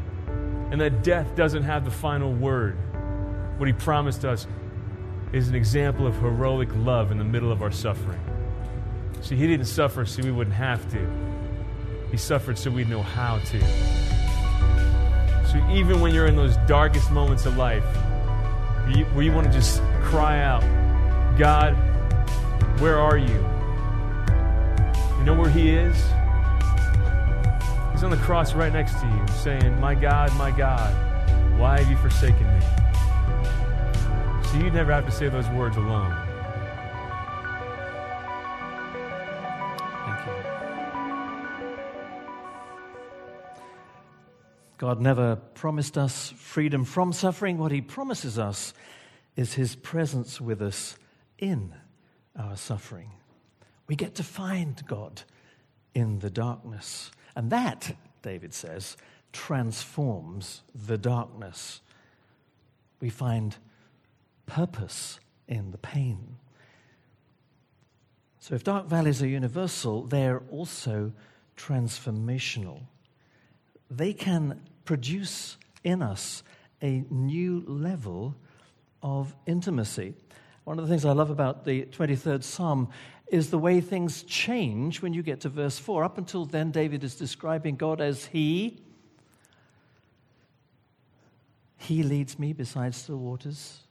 and 0.69 0.79
that 0.79 1.03
death 1.03 1.35
doesn't 1.35 1.63
have 1.63 1.83
the 1.83 1.89
final 1.89 2.31
word. 2.31 2.77
What 3.57 3.65
he 3.65 3.73
promised 3.73 4.23
us 4.23 4.45
is 5.33 5.47
an 5.47 5.55
example 5.55 6.05
of 6.05 6.13
heroic 6.19 6.69
love 6.75 7.11
in 7.11 7.17
the 7.17 7.23
middle 7.23 7.51
of 7.51 7.63
our 7.63 7.71
suffering. 7.71 8.19
See, 9.21 9.35
he 9.35 9.47
didn't 9.47 9.65
suffer 9.65 10.05
so 10.05 10.21
we 10.21 10.31
wouldn't 10.31 10.55
have 10.55 10.87
to, 10.91 11.09
he 12.11 12.17
suffered 12.17 12.59
so 12.59 12.69
we'd 12.69 12.89
know 12.89 13.01
how 13.01 13.39
to. 13.39 13.59
So 15.47 15.67
even 15.71 15.99
when 15.99 16.13
you're 16.13 16.27
in 16.27 16.35
those 16.35 16.57
darkest 16.67 17.09
moments 17.09 17.47
of 17.47 17.57
life, 17.57 17.83
where 19.13 19.23
you 19.23 19.31
want 19.31 19.47
to 19.47 19.53
just 19.53 19.81
cry 20.03 20.41
out, 20.43 20.61
God, 21.39 21.71
where 22.79 22.99
are 22.99 23.17
you? 23.17 23.43
You 25.17 25.23
know 25.25 25.33
where 25.33 25.49
He 25.49 25.71
is? 25.71 25.97
He's 27.97 28.03
on 28.03 28.11
the 28.11 28.17
cross 28.17 28.53
right 28.53 28.71
next 28.71 28.93
to 28.99 29.07
you, 29.07 29.27
saying, 29.39 29.79
My 29.79 29.95
God, 29.95 30.31
my 30.37 30.51
God, 30.51 30.93
why 31.57 31.79
have 31.79 31.89
you 31.89 31.97
forsaken 31.97 32.45
me? 32.45 32.61
So 34.45 34.57
you 34.59 34.69
never 34.69 34.91
have 34.91 35.07
to 35.07 35.11
say 35.11 35.29
those 35.29 35.49
words 35.49 35.77
alone. 35.77 36.15
Thank 40.05 40.27
you. 40.27 40.33
God 44.77 45.01
never 45.01 45.37
promised 45.55 45.97
us 45.97 46.29
freedom 46.37 46.85
from 46.85 47.11
suffering. 47.11 47.57
What 47.57 47.71
He 47.71 47.81
promises 47.81 48.37
us 48.37 48.75
is 49.35 49.55
His 49.55 49.75
presence 49.75 50.39
with 50.39 50.61
us 50.61 50.99
in 51.39 51.73
our 52.37 52.57
suffering. 52.57 53.09
We 53.87 53.95
get 53.95 54.13
to 54.13 54.23
find 54.23 54.85
God 54.85 55.23
in 55.93 56.19
the 56.19 56.29
darkness. 56.29 57.11
And 57.35 57.49
that, 57.51 57.95
David 58.21 58.53
says, 58.53 58.97
transforms 59.31 60.61
the 60.73 60.97
darkness. 60.97 61.81
We 62.99 63.09
find 63.09 63.55
purpose 64.45 65.19
in 65.47 65.71
the 65.71 65.77
pain. 65.77 66.37
So, 68.39 68.55
if 68.55 68.63
dark 68.63 68.87
valleys 68.87 69.21
are 69.21 69.27
universal, 69.27 70.03
they're 70.03 70.41
also 70.49 71.11
transformational. 71.57 72.81
They 73.91 74.13
can 74.13 74.61
produce 74.85 75.57
in 75.83 76.01
us 76.01 76.43
a 76.81 77.03
new 77.09 77.63
level 77.67 78.35
of 79.01 79.35
intimacy. 79.45 80.13
One 80.63 80.79
of 80.79 80.85
the 80.85 80.89
things 80.89 81.05
I 81.05 81.11
love 81.11 81.29
about 81.29 81.65
the 81.65 81.83
23rd 81.85 82.43
Psalm 82.43 82.89
is 83.29 83.49
the 83.49 83.57
way 83.57 83.81
things 83.81 84.23
change 84.23 85.01
when 85.01 85.13
you 85.13 85.21
get 85.21 85.41
to 85.41 85.49
verse 85.49 85.77
4. 85.77 86.03
Up 86.03 86.17
until 86.17 86.45
then, 86.45 86.71
David 86.71 87.03
is 87.03 87.15
describing 87.15 87.75
God 87.75 88.01
as 88.01 88.25
He. 88.25 88.81
He 91.77 92.03
leads 92.03 92.39
me 92.39 92.53
beside 92.53 92.95
still 92.95 93.17
waters. 93.17 93.81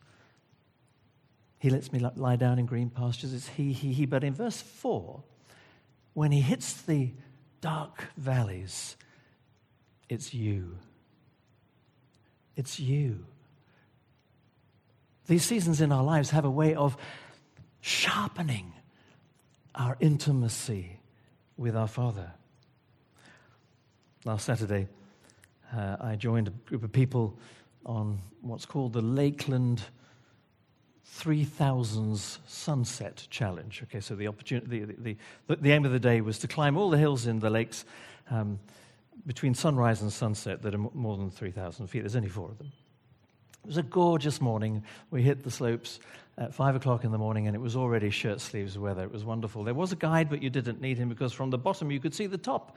He 1.58 1.70
lets 1.70 1.92
me 1.92 1.98
lie 2.16 2.36
down 2.36 2.58
in 2.58 2.66
green 2.66 2.90
pastures. 2.90 3.32
It's 3.32 3.48
He, 3.48 3.72
He, 3.72 3.92
He. 3.92 4.06
But 4.06 4.24
in 4.24 4.34
verse 4.34 4.60
4, 4.60 5.22
when 6.14 6.32
He 6.32 6.40
hits 6.40 6.82
the 6.82 7.12
dark 7.60 8.04
valleys, 8.16 8.96
it's 10.08 10.32
you. 10.32 10.76
It's 12.56 12.80
you. 12.80 13.26
These 15.26 15.44
seasons 15.44 15.80
in 15.80 15.92
our 15.92 16.04
lives 16.04 16.30
have 16.30 16.44
a 16.44 16.50
way 16.50 16.74
of 16.74 16.96
sharpening 17.80 18.72
our 19.76 19.97
intimacy 20.00 20.99
with 21.56 21.76
our 21.76 21.88
Father. 21.88 22.33
Last 24.25 24.45
Saturday, 24.45 24.88
uh, 25.75 25.97
I 26.00 26.16
joined 26.16 26.49
a 26.49 26.50
group 26.50 26.83
of 26.83 26.92
people 26.92 27.38
on 27.85 28.18
what's 28.40 28.66
called 28.66 28.92
the 28.92 29.02
Lakeland 29.02 29.83
3000s 31.18 32.38
Sunset 32.47 33.26
Challenge. 33.30 33.83
Okay, 33.85 34.00
so 34.00 34.14
the, 34.14 34.26
opportunity, 34.26 34.85
the, 34.85 35.16
the, 35.47 35.56
the, 35.56 35.73
aim 35.73 35.85
of 35.85 35.92
the 35.92 36.00
day 36.00 36.21
was 36.21 36.38
to 36.40 36.49
climb 36.49 36.76
all 36.76 36.90
the 36.90 36.99
hills 36.99 37.26
in 37.26 37.38
the 37.38 37.50
lakes 37.50 37.85
um, 38.30 38.59
between 39.26 39.54
sunrise 39.54 40.02
and 40.02 40.12
sunset 40.12 40.62
that 40.62 40.75
are 40.75 40.78
more 40.78 41.16
than 41.16 41.30
3,000 41.30 41.87
feet. 41.87 42.00
There's 42.00 42.16
only 42.16 42.28
four 42.28 42.50
of 42.50 42.59
them. 42.59 42.73
It 43.66 43.70
was 43.70 43.78
a 43.78 43.82
gorgeous 43.82 44.40
morning. 44.40 44.85
We 45.11 45.23
hit 45.23 45.42
the 45.42 45.50
slopes 45.50 45.99
at 46.38 46.54
five 46.54 46.76
o'clock 46.76 47.02
in 47.02 47.11
the 47.11 47.18
morning, 47.18 47.49
and 47.49 47.56
it 47.56 47.58
was 47.58 47.75
already 47.75 48.11
shirt 48.11 48.40
sleeves 48.40 48.78
weather. 48.78 49.02
It 49.02 49.11
was 49.11 49.25
wonderful. 49.25 49.64
There 49.64 49.75
was 49.75 49.90
a 49.90 49.96
guide, 49.96 50.30
but 50.30 50.40
you 50.40 50.50
didn't 50.50 50.80
need 50.80 50.99
him 50.99 51.08
because 51.08 51.32
from 51.32 51.50
the 51.50 51.58
bottom 51.58 51.90
you 51.90 51.99
could 51.99 52.14
see 52.14 52.28
the 52.28 52.38
top. 52.38 52.76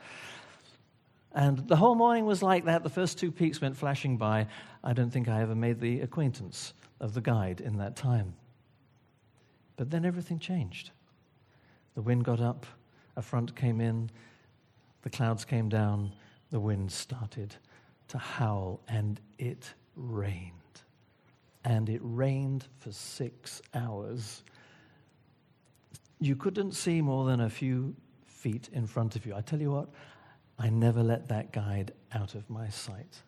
And 1.31 1.59
the 1.67 1.75
whole 1.75 1.93
morning 1.93 2.25
was 2.25 2.41
like 2.41 2.65
that. 2.65 2.81
The 2.81 2.89
first 2.89 3.19
two 3.19 3.31
peaks 3.31 3.61
went 3.61 3.77
flashing 3.77 4.17
by. 4.17 4.47
I 4.83 4.93
don't 4.93 5.11
think 5.11 5.27
I 5.27 5.43
ever 5.43 5.53
made 5.53 5.79
the 5.79 6.01
acquaintance 6.01 6.73
of 6.99 7.13
the 7.13 7.21
guide 7.21 7.61
in 7.61 7.77
that 7.77 7.95
time. 7.95 8.33
But 9.75 9.91
then 9.91 10.05
everything 10.05 10.39
changed. 10.39 10.89
The 11.93 12.01
wind 12.01 12.25
got 12.25 12.41
up, 12.41 12.65
a 13.15 13.21
front 13.21 13.55
came 13.55 13.79
in, 13.79 14.09
the 15.03 15.11
clouds 15.11 15.45
came 15.45 15.69
down, 15.69 16.13
the 16.49 16.59
wind 16.59 16.91
started 16.91 17.55
to 18.07 18.17
howl, 18.17 18.79
and 18.87 19.21
it 19.37 19.71
rained 19.95 20.58
and 21.69 21.87
it 21.87 22.01
rained 22.03 22.65
for 22.79 22.91
six 22.91 23.61
hours. 23.75 24.41
You 26.19 26.35
couldn't 26.35 26.71
see 26.71 26.99
more 26.99 27.27
than 27.27 27.41
a 27.41 27.49
few 27.49 27.95
feet 28.25 28.69
in 28.73 28.87
front 28.87 29.15
of 29.15 29.23
you. 29.23 29.35
I 29.35 29.41
tell 29.41 29.61
you 29.61 29.69
what, 29.71 29.89
I 30.57 30.69
never 30.71 31.03
let 31.03 31.27
that 31.27 31.53
guide 31.53 31.91
out 32.11 32.33
of 32.33 32.49
my 32.49 32.69
sight. 32.69 33.21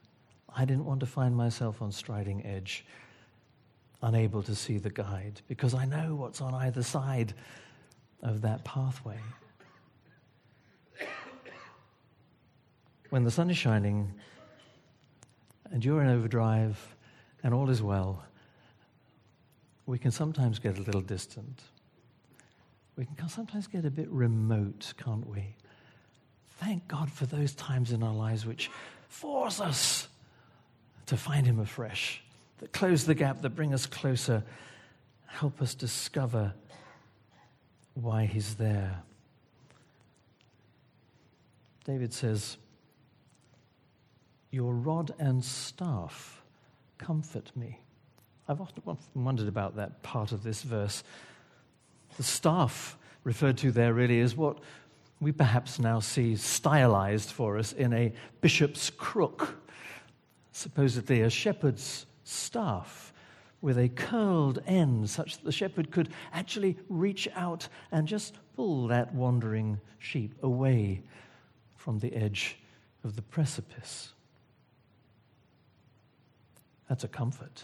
I 0.56 0.66
didn't 0.66 0.86
want 0.86 1.02
to 1.02 1.06
find 1.06 1.36
myself 1.36 1.84
on 1.84 1.92
striding 1.92 2.44
edge, 2.44 2.84
unable 4.02 4.42
to 4.42 4.56
see 4.56 4.80
the 4.80 4.90
guide, 4.90 5.40
because 5.48 5.76
I 5.76 5.86
know 5.86 6.16
what's 6.16 6.42
on 6.42 6.56
either 6.56 6.82
side 6.82 7.36
of 8.24 8.42
that 8.42 8.66
pathway. 8.66 9.20
When 13.12 13.24
the 13.24 13.32
sun 13.32 13.52
is 13.52 13.58
shining 13.58 14.12
and 15.70 15.86
you're 15.86 16.02
in 16.02 16.08
overdrive, 16.08 16.96
and 17.44 17.54
all 17.54 17.70
is 17.70 17.82
well, 17.82 18.24
we 19.86 19.98
can 19.98 20.12
sometimes 20.12 20.60
get 20.60 20.78
a 20.78 20.82
little 20.82 21.02
distant. 21.02 21.62
We 22.96 23.06
can 23.06 23.30
sometimes 23.30 23.68
get 23.68 23.86
a 23.86 23.92
bit 23.92 24.10
remote, 24.10 24.94
can't 24.98 25.28
we? 25.28 25.56
Thank 26.60 26.88
God 26.88 27.12
for 27.12 27.26
those 27.26 27.56
times 27.56 27.92
in 27.92 28.04
our 28.04 28.14
lives 28.14 28.46
which 28.46 28.70
force 29.10 29.60
us 29.60 30.08
to 31.08 31.18
find 31.18 31.46
Him 31.46 31.60
afresh, 31.60 32.22
that 32.60 32.72
close 32.72 33.06
the 33.06 33.16
gap, 33.16 33.42
that 33.42 33.50
bring 33.52 33.74
us 33.74 33.86
closer, 33.86 34.44
help 35.26 35.62
us 35.62 35.74
discover 35.74 36.54
why 37.96 38.26
He's 38.26 38.56
there. 38.56 39.02
David 41.84 42.14
says, 42.14 42.58
Your 44.52 44.74
rod 44.74 45.14
and 45.18 45.44
staff 45.44 46.44
comfort 46.98 47.52
me. 47.56 47.80
I've 48.52 48.60
often 48.60 48.98
wondered 49.16 49.48
about 49.48 49.78
that 49.78 50.04
part 50.04 50.34
of 50.34 50.44
this 50.44 50.62
verse. 50.62 51.06
The 52.18 52.24
staff 52.24 52.98
referred 53.24 53.58
to 53.60 53.72
there 53.72 53.94
really 53.94 54.20
is 54.20 54.36
what 54.36 54.60
we 55.22 55.32
perhaps 55.32 55.80
now 55.80 56.02
see 56.02 56.36
stylized 56.36 57.32
for 57.32 57.58
us 57.58 57.72
in 57.72 57.94
a 57.94 58.12
bishop's 58.42 58.90
crook, 58.90 59.56
supposedly 60.52 61.22
a 61.22 61.30
shepherd's 61.30 62.06
staff 62.26 63.14
with 63.62 63.78
a 63.78 63.88
curled 63.88 64.62
end, 64.68 65.10
such 65.10 65.38
that 65.38 65.46
the 65.46 65.52
shepherd 65.54 65.90
could 65.90 66.10
actually 66.34 66.78
reach 66.90 67.30
out 67.36 67.70
and 67.94 68.06
just 68.06 68.36
pull 68.58 68.86
that 68.88 69.14
wandering 69.14 69.80
sheep 70.00 70.36
away 70.44 71.02
from 71.78 72.00
the 72.00 72.14
edge 72.14 72.58
of 73.06 73.16
the 73.16 73.22
precipice. 73.22 74.12
That's 76.90 77.06
a 77.06 77.08
comfort, 77.08 77.64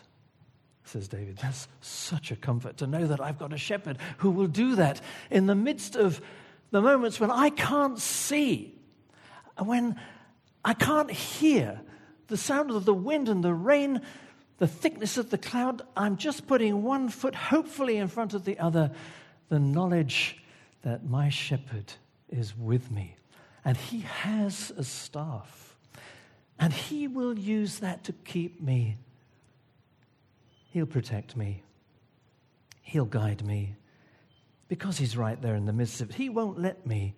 says 0.88 1.08
David. 1.08 1.38
That's 1.38 1.68
such 1.82 2.32
a 2.32 2.36
comfort 2.36 2.78
to 2.78 2.88
know 2.88 3.08
that 3.08 3.20
I've 3.20 3.38
got 3.38 3.54
a 3.54 3.58
shepherd 3.58 3.98
who 4.18 4.32
will 4.32 4.48
do 4.48 4.76
that 4.76 5.02
in 5.30 5.46
the 5.46 5.56
midst 5.56 5.96
of 5.96 6.22
the 6.72 6.82
moments 6.82 7.20
when 7.20 7.32
I 7.32 7.50
can't 7.50 8.00
see, 8.00 8.74
when 9.58 10.00
I 10.64 10.74
can't 10.74 11.12
hear 11.12 11.82
the 12.28 12.38
sound 12.38 12.72
of 12.72 12.86
the 12.86 12.94
wind 12.94 13.30
and 13.30 13.44
the 13.44 13.54
rain, 13.54 14.02
the 14.58 14.68
thickness 14.68 15.18
of 15.18 15.30
the 15.30 15.38
cloud. 15.38 15.82
I'm 15.96 16.18
just 16.18 16.48
putting 16.48 16.84
one 16.84 17.10
foot 17.10 17.36
hopefully 17.36 17.98
in 17.98 18.08
front 18.08 18.34
of 18.34 18.46
the 18.46 18.60
other, 18.60 18.92
the 19.50 19.60
knowledge 19.60 20.44
that 20.82 21.06
my 21.06 21.30
shepherd 21.30 21.94
is 22.30 22.58
with 22.58 22.92
me. 22.92 23.16
And 23.64 23.78
he 23.78 24.00
has 24.00 24.72
a 24.78 24.84
staff. 24.84 25.78
And 26.60 26.74
he 26.74 27.08
will 27.08 27.38
use 27.38 27.80
that 27.80 28.04
to 28.06 28.14
keep 28.14 28.62
me 28.62 28.98
He'll 30.78 30.86
protect 30.86 31.36
me. 31.36 31.64
He'll 32.84 33.06
guide 33.06 33.44
me. 33.44 33.78
Because 34.68 35.00
He's 35.00 35.18
right 35.18 35.42
there 35.42 35.56
in 35.56 35.66
the 35.66 35.74
midst 35.74 36.02
of 36.02 36.12
it, 36.12 36.16
He 36.18 36.30
won't 36.30 36.60
let 36.60 36.86
me 36.86 37.16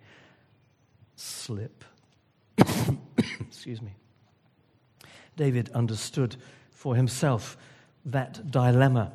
slip. 1.14 1.84
Excuse 3.38 3.82
me. 3.82 3.90
David 5.36 5.68
understood 5.74 6.36
for 6.70 6.96
himself 6.96 7.58
that 8.06 8.50
dilemma. 8.50 9.12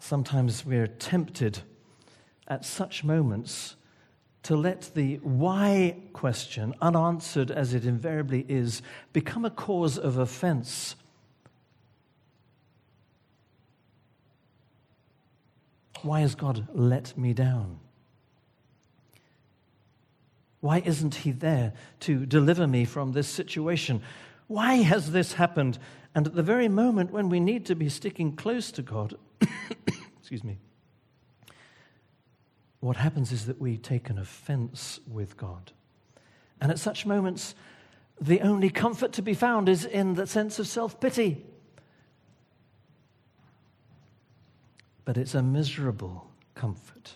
Sometimes 0.00 0.66
we're 0.66 0.88
tempted 0.88 1.60
at 2.48 2.64
such 2.64 3.04
moments 3.04 3.76
to 4.44 4.56
let 4.56 4.90
the 4.94 5.16
why 5.16 5.96
question, 6.12 6.74
unanswered 6.80 7.50
as 7.50 7.74
it 7.74 7.84
invariably 7.84 8.44
is, 8.48 8.82
become 9.12 9.44
a 9.44 9.50
cause 9.50 9.98
of 9.98 10.18
offense. 10.18 10.96
Why 16.02 16.20
has 16.20 16.34
God 16.34 16.68
let 16.74 17.16
me 17.16 17.32
down? 17.32 17.80
Why 20.60 20.82
isn't 20.84 21.14
He 21.14 21.30
there 21.30 21.72
to 22.00 22.26
deliver 22.26 22.66
me 22.66 22.84
from 22.84 23.12
this 23.12 23.28
situation? 23.28 24.02
Why 24.46 24.76
has 24.76 25.12
this 25.12 25.32
happened? 25.34 25.78
And 26.14 26.26
at 26.26 26.34
the 26.34 26.42
very 26.42 26.68
moment 26.68 27.10
when 27.10 27.30
we 27.30 27.40
need 27.40 27.64
to 27.66 27.74
be 27.74 27.88
sticking 27.88 28.36
close 28.36 28.70
to 28.72 28.82
God, 28.82 29.14
excuse 30.18 30.44
me, 30.44 30.58
what 32.84 32.96
happens 32.98 33.32
is 33.32 33.46
that 33.46 33.58
we 33.58 33.78
take 33.78 34.10
an 34.10 34.18
offense 34.18 35.00
with 35.10 35.38
God. 35.38 35.72
And 36.60 36.70
at 36.70 36.78
such 36.78 37.06
moments, 37.06 37.54
the 38.20 38.42
only 38.42 38.68
comfort 38.68 39.12
to 39.14 39.22
be 39.22 39.32
found 39.32 39.70
is 39.70 39.86
in 39.86 40.14
the 40.14 40.26
sense 40.26 40.58
of 40.58 40.66
self 40.68 41.00
pity. 41.00 41.42
But 45.06 45.16
it's 45.16 45.34
a 45.34 45.42
miserable 45.42 46.30
comfort. 46.54 47.14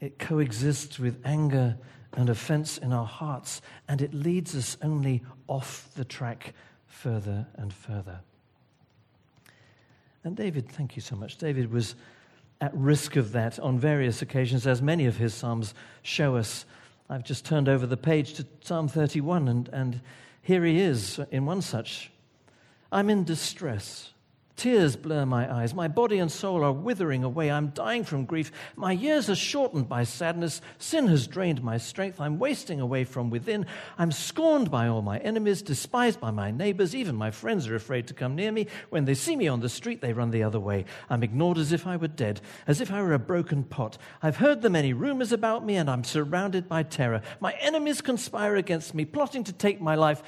It 0.00 0.18
coexists 0.18 0.98
with 0.98 1.18
anger 1.24 1.78
and 2.12 2.28
offense 2.28 2.76
in 2.76 2.92
our 2.92 3.06
hearts, 3.06 3.62
and 3.88 4.02
it 4.02 4.12
leads 4.12 4.54
us 4.54 4.76
only 4.82 5.22
off 5.48 5.88
the 5.94 6.04
track 6.04 6.52
further 6.86 7.46
and 7.54 7.72
further. 7.72 8.20
And 10.24 10.36
David, 10.36 10.68
thank 10.68 10.94
you 10.94 11.00
so 11.00 11.16
much. 11.16 11.38
David 11.38 11.72
was 11.72 11.94
at 12.62 12.72
risk 12.74 13.16
of 13.16 13.32
that 13.32 13.58
on 13.58 13.76
various 13.76 14.22
occasions, 14.22 14.68
as 14.68 14.80
many 14.80 15.06
of 15.06 15.16
his 15.16 15.34
Psalms 15.34 15.74
show 16.02 16.36
us. 16.36 16.64
I've 17.10 17.24
just 17.24 17.44
turned 17.44 17.68
over 17.68 17.86
the 17.86 17.96
page 17.96 18.34
to 18.34 18.46
Psalm 18.62 18.86
31, 18.86 19.48
and, 19.48 19.68
and 19.70 20.00
here 20.42 20.64
he 20.64 20.78
is 20.78 21.20
in 21.32 21.44
one 21.44 21.60
such. 21.60 22.12
I'm 22.92 23.10
in 23.10 23.24
distress. 23.24 24.12
Tears 24.54 24.96
blur 24.96 25.24
my 25.24 25.52
eyes. 25.52 25.74
My 25.74 25.88
body 25.88 26.18
and 26.18 26.30
soul 26.30 26.62
are 26.62 26.72
withering 26.72 27.24
away. 27.24 27.50
I'm 27.50 27.68
dying 27.68 28.04
from 28.04 28.26
grief. 28.26 28.52
My 28.76 28.92
years 28.92 29.30
are 29.30 29.34
shortened 29.34 29.88
by 29.88 30.04
sadness. 30.04 30.60
Sin 30.78 31.08
has 31.08 31.26
drained 31.26 31.62
my 31.62 31.78
strength. 31.78 32.20
I'm 32.20 32.38
wasting 32.38 32.78
away 32.78 33.04
from 33.04 33.30
within. 33.30 33.66
I'm 33.98 34.12
scorned 34.12 34.70
by 34.70 34.88
all 34.88 35.00
my 35.00 35.18
enemies, 35.18 35.62
despised 35.62 36.20
by 36.20 36.30
my 36.30 36.50
neighbors. 36.50 36.94
Even 36.94 37.16
my 37.16 37.30
friends 37.30 37.66
are 37.66 37.74
afraid 37.74 38.06
to 38.08 38.14
come 38.14 38.36
near 38.36 38.52
me. 38.52 38.66
When 38.90 39.06
they 39.06 39.14
see 39.14 39.36
me 39.36 39.48
on 39.48 39.60
the 39.60 39.70
street, 39.70 40.02
they 40.02 40.12
run 40.12 40.30
the 40.30 40.42
other 40.42 40.60
way. 40.60 40.84
I'm 41.08 41.22
ignored 41.22 41.56
as 41.56 41.72
if 41.72 41.86
I 41.86 41.96
were 41.96 42.08
dead, 42.08 42.40
as 42.66 42.80
if 42.82 42.92
I 42.92 43.00
were 43.00 43.14
a 43.14 43.18
broken 43.18 43.64
pot. 43.64 43.96
I've 44.22 44.36
heard 44.36 44.60
the 44.60 44.70
many 44.70 44.92
rumors 44.92 45.32
about 45.32 45.64
me, 45.64 45.76
and 45.76 45.88
I'm 45.88 46.04
surrounded 46.04 46.68
by 46.68 46.82
terror. 46.82 47.22
My 47.40 47.52
enemies 47.54 48.02
conspire 48.02 48.56
against 48.56 48.94
me, 48.94 49.06
plotting 49.06 49.44
to 49.44 49.52
take 49.52 49.80
my 49.80 49.94
life. 49.94 50.22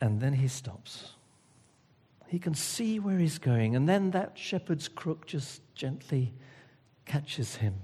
And 0.00 0.20
then 0.20 0.32
he 0.32 0.48
stops. 0.48 1.12
He 2.28 2.38
can 2.38 2.54
see 2.54 2.98
where 2.98 3.18
he's 3.18 3.38
going. 3.38 3.74
And 3.74 3.88
then 3.88 4.12
that 4.12 4.38
shepherd's 4.38 4.88
crook 4.88 5.26
just 5.26 5.62
gently 5.74 6.32
catches 7.04 7.56
him 7.56 7.74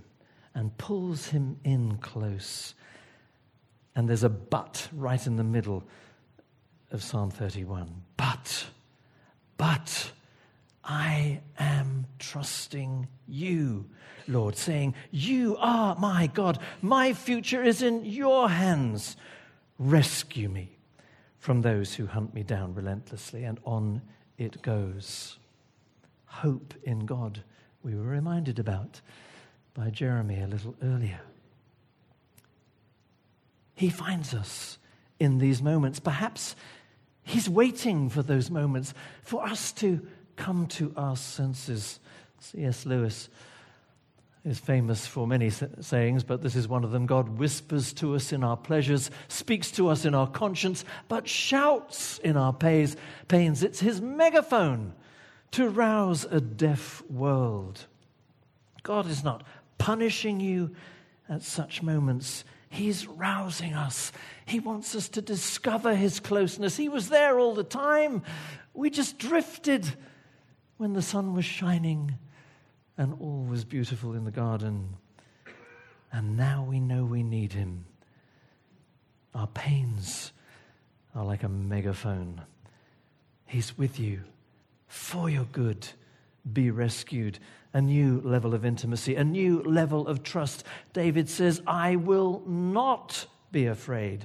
and 0.55 0.77
pulls 0.79 1.29
him 1.29 1.59
in 1.65 1.99
close. 1.99 2.75
And 3.95 4.09
there's 4.09 4.23
a 4.23 4.29
but 4.29 4.89
right 4.93 5.27
in 5.27 5.37
the 5.37 5.45
middle 5.45 5.83
of 6.93 7.03
Psalm 7.03 7.31
31. 7.31 7.91
But, 8.17 8.67
but, 9.57 10.13
I 10.85 11.41
am 11.59 12.07
trusting 12.21 13.09
you, 13.27 13.87
Lord, 14.29 14.57
saying, 14.57 14.95
You 15.11 15.57
are 15.59 15.97
my 15.97 16.29
God. 16.29 16.61
My 16.81 17.13
future 17.13 17.65
is 17.65 17.83
in 17.83 18.05
your 18.05 18.49
hands. 18.49 19.17
Rescue 19.79 20.49
me 20.49 20.76
from 21.47 21.63
those 21.63 21.95
who 21.95 22.07
hunt 22.07 22.35
me 22.35 22.43
down 22.43 22.75
relentlessly, 22.75 23.45
and 23.45 23.61
on 23.65 24.03
it 24.37 24.61
goes. 24.63 25.39
Hope 26.25 26.75
in 26.83 27.07
God, 27.07 27.45
we 27.85 27.95
were 27.95 28.03
reminded 28.03 28.59
about 28.59 29.01
by 29.73 29.91
Jeremy 29.91 30.41
a 30.41 30.49
little 30.49 30.75
earlier. 30.83 31.21
He 33.77 33.91
finds 33.91 34.35
us 34.35 34.79
in 35.21 35.39
these 35.39 35.63
moments. 35.63 36.01
Perhaps 36.01 36.57
He's 37.23 37.49
waiting 37.49 38.09
for 38.09 38.25
those 38.25 38.51
moments 38.51 38.93
for 39.23 39.45
us 39.47 39.71
to 39.75 40.05
come 40.35 40.67
to 40.67 40.93
our 40.97 41.15
senses. 41.15 42.01
C.S. 42.41 42.85
Lewis 42.87 43.29
is 44.47 44.61
famous 44.61 45.07
for 45.07 45.27
many 45.27 45.51
sayings, 45.51 46.23
but 46.23 46.41
this 46.41 46.55
is 46.55 46.69
one 46.69 46.85
of 46.85 46.93
them. 46.93 47.07
God 47.07 47.31
whispers 47.31 47.93
to 47.95 48.15
us 48.15 48.33
in 48.33 48.45
our 48.45 48.57
pleasures, 48.57 49.11
speaks 49.27 49.73
to 49.73 49.89
us 49.89 50.05
in 50.05 50.15
our 50.15 50.29
conscience, 50.29 50.85
but 51.09 51.29
shouts 51.29 52.19
in 52.19 52.37
our 52.37 52.53
pains. 52.53 52.97
It's 53.63 53.81
his 53.81 54.01
megaphone 54.01 54.95
to 55.51 55.69
rouse 55.69 56.25
a 56.25 56.41
deaf 56.41 57.03
world. 57.11 57.87
God 58.85 59.09
is 59.09 59.25
not 59.25 59.43
punishing 59.79 60.39
you 60.39 60.77
at 61.29 61.43
such 61.43 61.83
moments. 61.83 62.45
He's 62.69 63.07
rousing 63.07 63.75
us. 63.75 64.13
He 64.45 64.61
wants 64.61 64.95
us 64.95 65.09
to 65.11 65.23
discover 65.23 65.95
His 65.95 66.21
closeness. 66.21 66.77
He 66.77 66.89
was 66.89 67.09
there 67.09 67.39
all 67.39 67.55
the 67.55 67.65
time. 67.65 68.23
We 68.75 68.91
just 68.91 69.19
drifted 69.19 69.87
when 70.77 70.93
the 70.93 71.03
sun 71.03 71.35
was 71.35 71.45
shining 71.45 72.17
and 72.99 73.15
all 73.21 73.45
was 73.49 73.65
beautiful 73.65 74.15
in 74.15 74.25
the 74.25 74.31
garden. 74.31 74.97
And 76.13 76.37
now 76.37 76.67
we 76.69 76.81
know 76.81 77.05
we 77.05 77.23
need 77.23 77.53
him. 77.53 77.85
Our 79.35 79.47
pains 79.49 80.33
are 81.15 81.25
like 81.25 81.43
a 81.43 81.49
megaphone. 81.49 82.41
He's 83.47 83.77
with 83.77 84.01
you 84.01 84.23
for 84.89 85.29
your 85.29 85.45
good. 85.45 85.87
Be 86.51 86.71
rescued. 86.71 87.39
A 87.73 87.81
new 87.81 88.23
level 88.25 88.55
of 88.55 88.65
intimacy, 88.65 89.17
a 89.17 89.25
new 89.25 89.63
level 89.63 90.09
of 90.09 90.23
trust. 90.23 90.65
David 90.95 91.29
says, 91.29 91.61
I 91.67 91.97
will 91.97 92.43
not 92.47 93.27
be 93.53 93.67
afraid. 93.67 94.25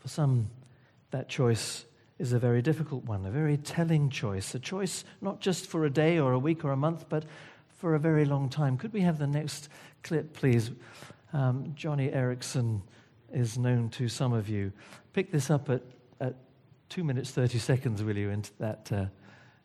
For 0.00 0.08
some, 0.08 0.50
that 1.12 1.30
choice 1.30 1.86
is 2.18 2.32
a 2.32 2.38
very 2.38 2.62
difficult 2.62 3.04
one, 3.04 3.26
a 3.26 3.30
very 3.30 3.56
telling 3.56 4.08
choice, 4.08 4.54
a 4.54 4.58
choice 4.58 5.04
not 5.20 5.40
just 5.40 5.66
for 5.66 5.84
a 5.84 5.90
day 5.90 6.18
or 6.18 6.32
a 6.32 6.38
week 6.38 6.64
or 6.64 6.72
a 6.72 6.76
month, 6.76 7.06
but 7.08 7.24
for 7.76 7.94
a 7.94 7.98
very 7.98 8.24
long 8.24 8.48
time. 8.48 8.76
Could 8.76 8.92
we 8.92 9.00
have 9.00 9.18
the 9.18 9.26
next 9.26 9.68
clip, 10.02 10.32
please? 10.32 10.70
Um, 11.32 11.74
Joni 11.76 12.14
Eareckson 12.14 12.80
is 13.32 13.58
known 13.58 13.90
to 13.90 14.08
some 14.08 14.32
of 14.32 14.48
you. 14.48 14.72
Pick 15.12 15.32
this 15.32 15.50
up 15.50 15.68
at, 15.68 15.82
at 16.20 16.34
2 16.88 17.02
minutes 17.02 17.30
30 17.32 17.58
seconds, 17.58 18.02
will 18.02 18.16
you, 18.16 18.30
into 18.30 18.52
that, 18.60 18.90
uh, 18.92 19.06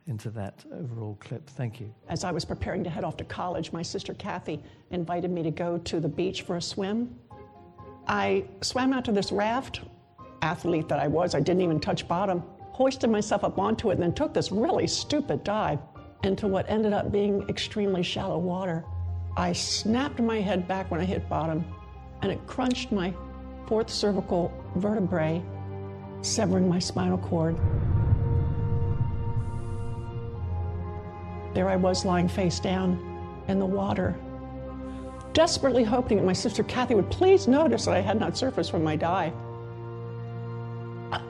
into 0.08 0.32
that 0.32 0.66
overall 0.74 1.16
clip. 1.20 1.48
Thank 1.52 1.80
you. 1.80 1.94
As 2.08 2.24
I 2.24 2.32
was 2.32 2.44
preparing 2.44 2.84
to 2.84 2.90
head 2.90 3.04
off 3.04 3.16
to 3.18 3.24
college, 3.24 3.72
my 3.72 3.84
sister 3.84 4.16
Kathy 4.16 4.60
invited 4.90 5.30
me 5.30 5.44
to 5.44 5.52
go 5.52 5.78
to 5.78 6.00
the 6.00 6.10
beach 6.10 6.42
for 6.42 6.58
a 6.58 6.62
swim. 6.62 7.16
I 8.08 8.46
swam 8.62 8.92
out 8.92 9.06
to 9.06 9.12
this 9.12 9.32
raft 9.32 9.82
athlete 10.42 10.88
that 10.90 11.00
I 11.00 11.08
was, 11.08 11.36
I 11.36 11.40
didn't 11.40 11.62
even 11.62 11.80
touch 11.80 12.08
bottom, 12.08 12.44
hoisted 12.72 13.10
myself 13.10 13.44
up 13.44 13.60
onto 13.60 13.90
it, 13.90 13.94
and 13.94 14.04
then 14.04 14.14
took 14.14 14.34
this 14.34 14.52
really 14.52 14.88
stupid 14.88 15.44
dive 15.44 15.80
into 16.24 16.48
what 16.48 16.70
ended 16.70 16.94
up 16.94 17.12
being 17.12 17.48
extremely 17.50 18.04
shallow 18.04 18.38
water. 18.38 18.86
I 19.38 19.54
snapped 19.54 20.20
my 20.20 20.40
head 20.40 20.68
back 20.68 20.92
when 20.92 21.00
I 21.00 21.06
hit 21.06 21.28
bottom, 21.30 21.66
and 22.22 22.32
it 22.32 22.46
crunched 22.48 22.92
my 22.92 23.14
fourth 23.68 23.90
cervical 23.90 24.52
vertebrae, 24.76 25.42
severing 26.22 26.68
my 26.68 26.80
spinal 26.80 27.18
cord. 27.18 27.58
There 31.54 31.70
I 31.70 31.76
was 31.76 32.06
lying 32.06 32.28
face 32.28 32.60
down 32.60 33.44
in 33.48 33.60
the 33.60 33.66
water, 33.66 34.16
desperately 35.34 35.84
hoping 35.84 36.18
that 36.18 36.26
my 36.26 36.34
sister 36.34 36.64
Kathy 36.64 36.96
would 36.96 37.10
please 37.10 37.48
notice 37.48 37.86
that 37.86 37.96
I 37.96 38.02
had 38.02 38.20
not 38.20 38.38
surfaced 38.38 38.72
from 38.72 38.84
my 38.84 38.96
dive 38.96 39.34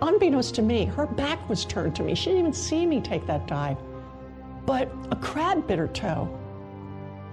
unbeknownst 0.02 0.56
to 0.56 0.62
me, 0.62 0.86
her 0.86 1.06
back 1.06 1.48
was 1.50 1.66
turned 1.66 1.96
to 1.98 2.04
me. 2.04 2.16
She 2.16 2.26
didn't 2.26 2.40
even 2.40 2.54
see 2.54 2.86
me 2.86 3.02
take 3.02 3.26
that 3.28 3.48
dive. 3.48 3.78
But 4.66 4.92
a 5.12 5.16
crab 5.16 5.68
bit 5.68 5.80
her 5.80 5.88
toe. 5.88 6.36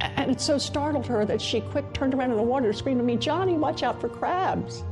And 0.00 0.30
it 0.30 0.40
so 0.40 0.58
startled 0.58 1.06
her 1.06 1.24
that 1.24 1.40
she 1.40 1.60
quick 1.60 1.92
turned 1.92 2.14
around 2.14 2.30
in 2.30 2.36
the 2.36 2.42
water 2.42 2.70
to 2.70 2.76
scream 2.76 2.98
to 2.98 3.04
me, 3.04 3.16
Joni, 3.16 3.56
watch 3.56 3.82
out 3.82 4.00
for 4.00 4.08
crabs. 4.08 4.84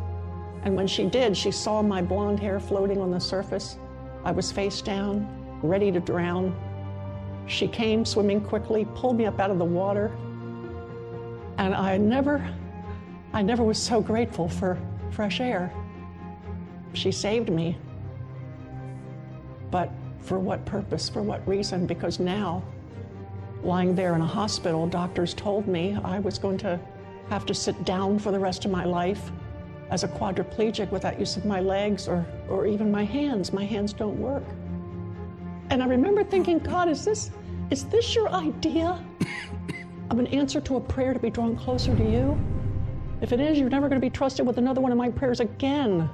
And 0.62 0.74
when 0.74 0.86
she 0.86 1.04
did, 1.04 1.36
she 1.36 1.50
saw 1.50 1.82
my 1.82 2.00
blonde 2.00 2.40
hair 2.40 2.58
floating 2.58 3.00
on 3.00 3.10
the 3.10 3.20
surface. 3.20 3.76
I 4.24 4.32
was 4.32 4.50
face 4.50 4.80
down, 4.80 5.28
ready 5.62 5.92
to 5.92 6.00
drown. 6.00 6.56
She 7.46 7.68
came 7.68 8.06
swimming 8.06 8.40
quickly, 8.40 8.86
pulled 8.94 9.18
me 9.18 9.26
up 9.26 9.38
out 9.38 9.50
of 9.50 9.58
the 9.58 9.64
water. 9.64 10.10
And 11.58 11.74
I 11.74 11.98
never, 11.98 12.46
I 13.34 13.42
never 13.42 13.62
was 13.62 13.78
so 13.78 14.00
grateful 14.00 14.48
for 14.48 14.78
fresh 15.10 15.40
air. 15.40 15.72
She 16.94 17.12
saved 17.12 17.50
me. 17.50 17.76
But 19.70 19.90
for 20.20 20.38
what 20.38 20.64
purpose? 20.64 21.08
For 21.08 21.22
what 21.22 21.46
reason? 21.46 21.86
Because 21.86 22.18
now, 22.18 22.62
lying 23.62 23.94
there 23.94 24.14
in 24.14 24.20
a 24.20 24.26
hospital, 24.26 24.86
doctors 24.86 25.34
told 25.34 25.66
me 25.66 25.98
I 26.04 26.18
was 26.20 26.38
going 26.38 26.58
to 26.58 26.80
have 27.28 27.44
to 27.46 27.54
sit 27.54 27.84
down 27.84 28.18
for 28.18 28.30
the 28.30 28.38
rest 28.38 28.64
of 28.64 28.70
my 28.70 28.84
life 28.84 29.32
as 29.90 30.04
a 30.04 30.08
quadriplegic 30.08 30.90
without 30.90 31.18
use 31.18 31.36
of 31.36 31.44
my 31.44 31.60
legs 31.60 32.08
or, 32.08 32.24
or 32.48 32.66
even 32.66 32.90
my 32.90 33.04
hands. 33.04 33.52
My 33.52 33.64
hands 33.64 33.92
don't 33.92 34.18
work. 34.18 34.44
And 35.70 35.82
I 35.82 35.86
remember 35.86 36.24
thinking, 36.24 36.58
God, 36.58 36.88
is 36.88 37.04
this, 37.04 37.30
is 37.70 37.84
this 37.84 38.14
your 38.14 38.28
idea 38.30 39.04
of 40.10 40.18
an 40.18 40.26
answer 40.28 40.60
to 40.60 40.76
a 40.76 40.80
prayer 40.80 41.12
to 41.12 41.18
be 41.18 41.30
drawn 41.30 41.56
closer 41.56 41.94
to 41.96 42.02
you? 42.02 42.38
If 43.20 43.32
it 43.32 43.40
is, 43.40 43.58
you're 43.58 43.70
never 43.70 43.88
going 43.88 44.00
to 44.00 44.04
be 44.04 44.10
trusted 44.10 44.46
with 44.46 44.58
another 44.58 44.80
one 44.80 44.92
of 44.92 44.98
my 44.98 45.10
prayers 45.10 45.40
again. 45.40 46.08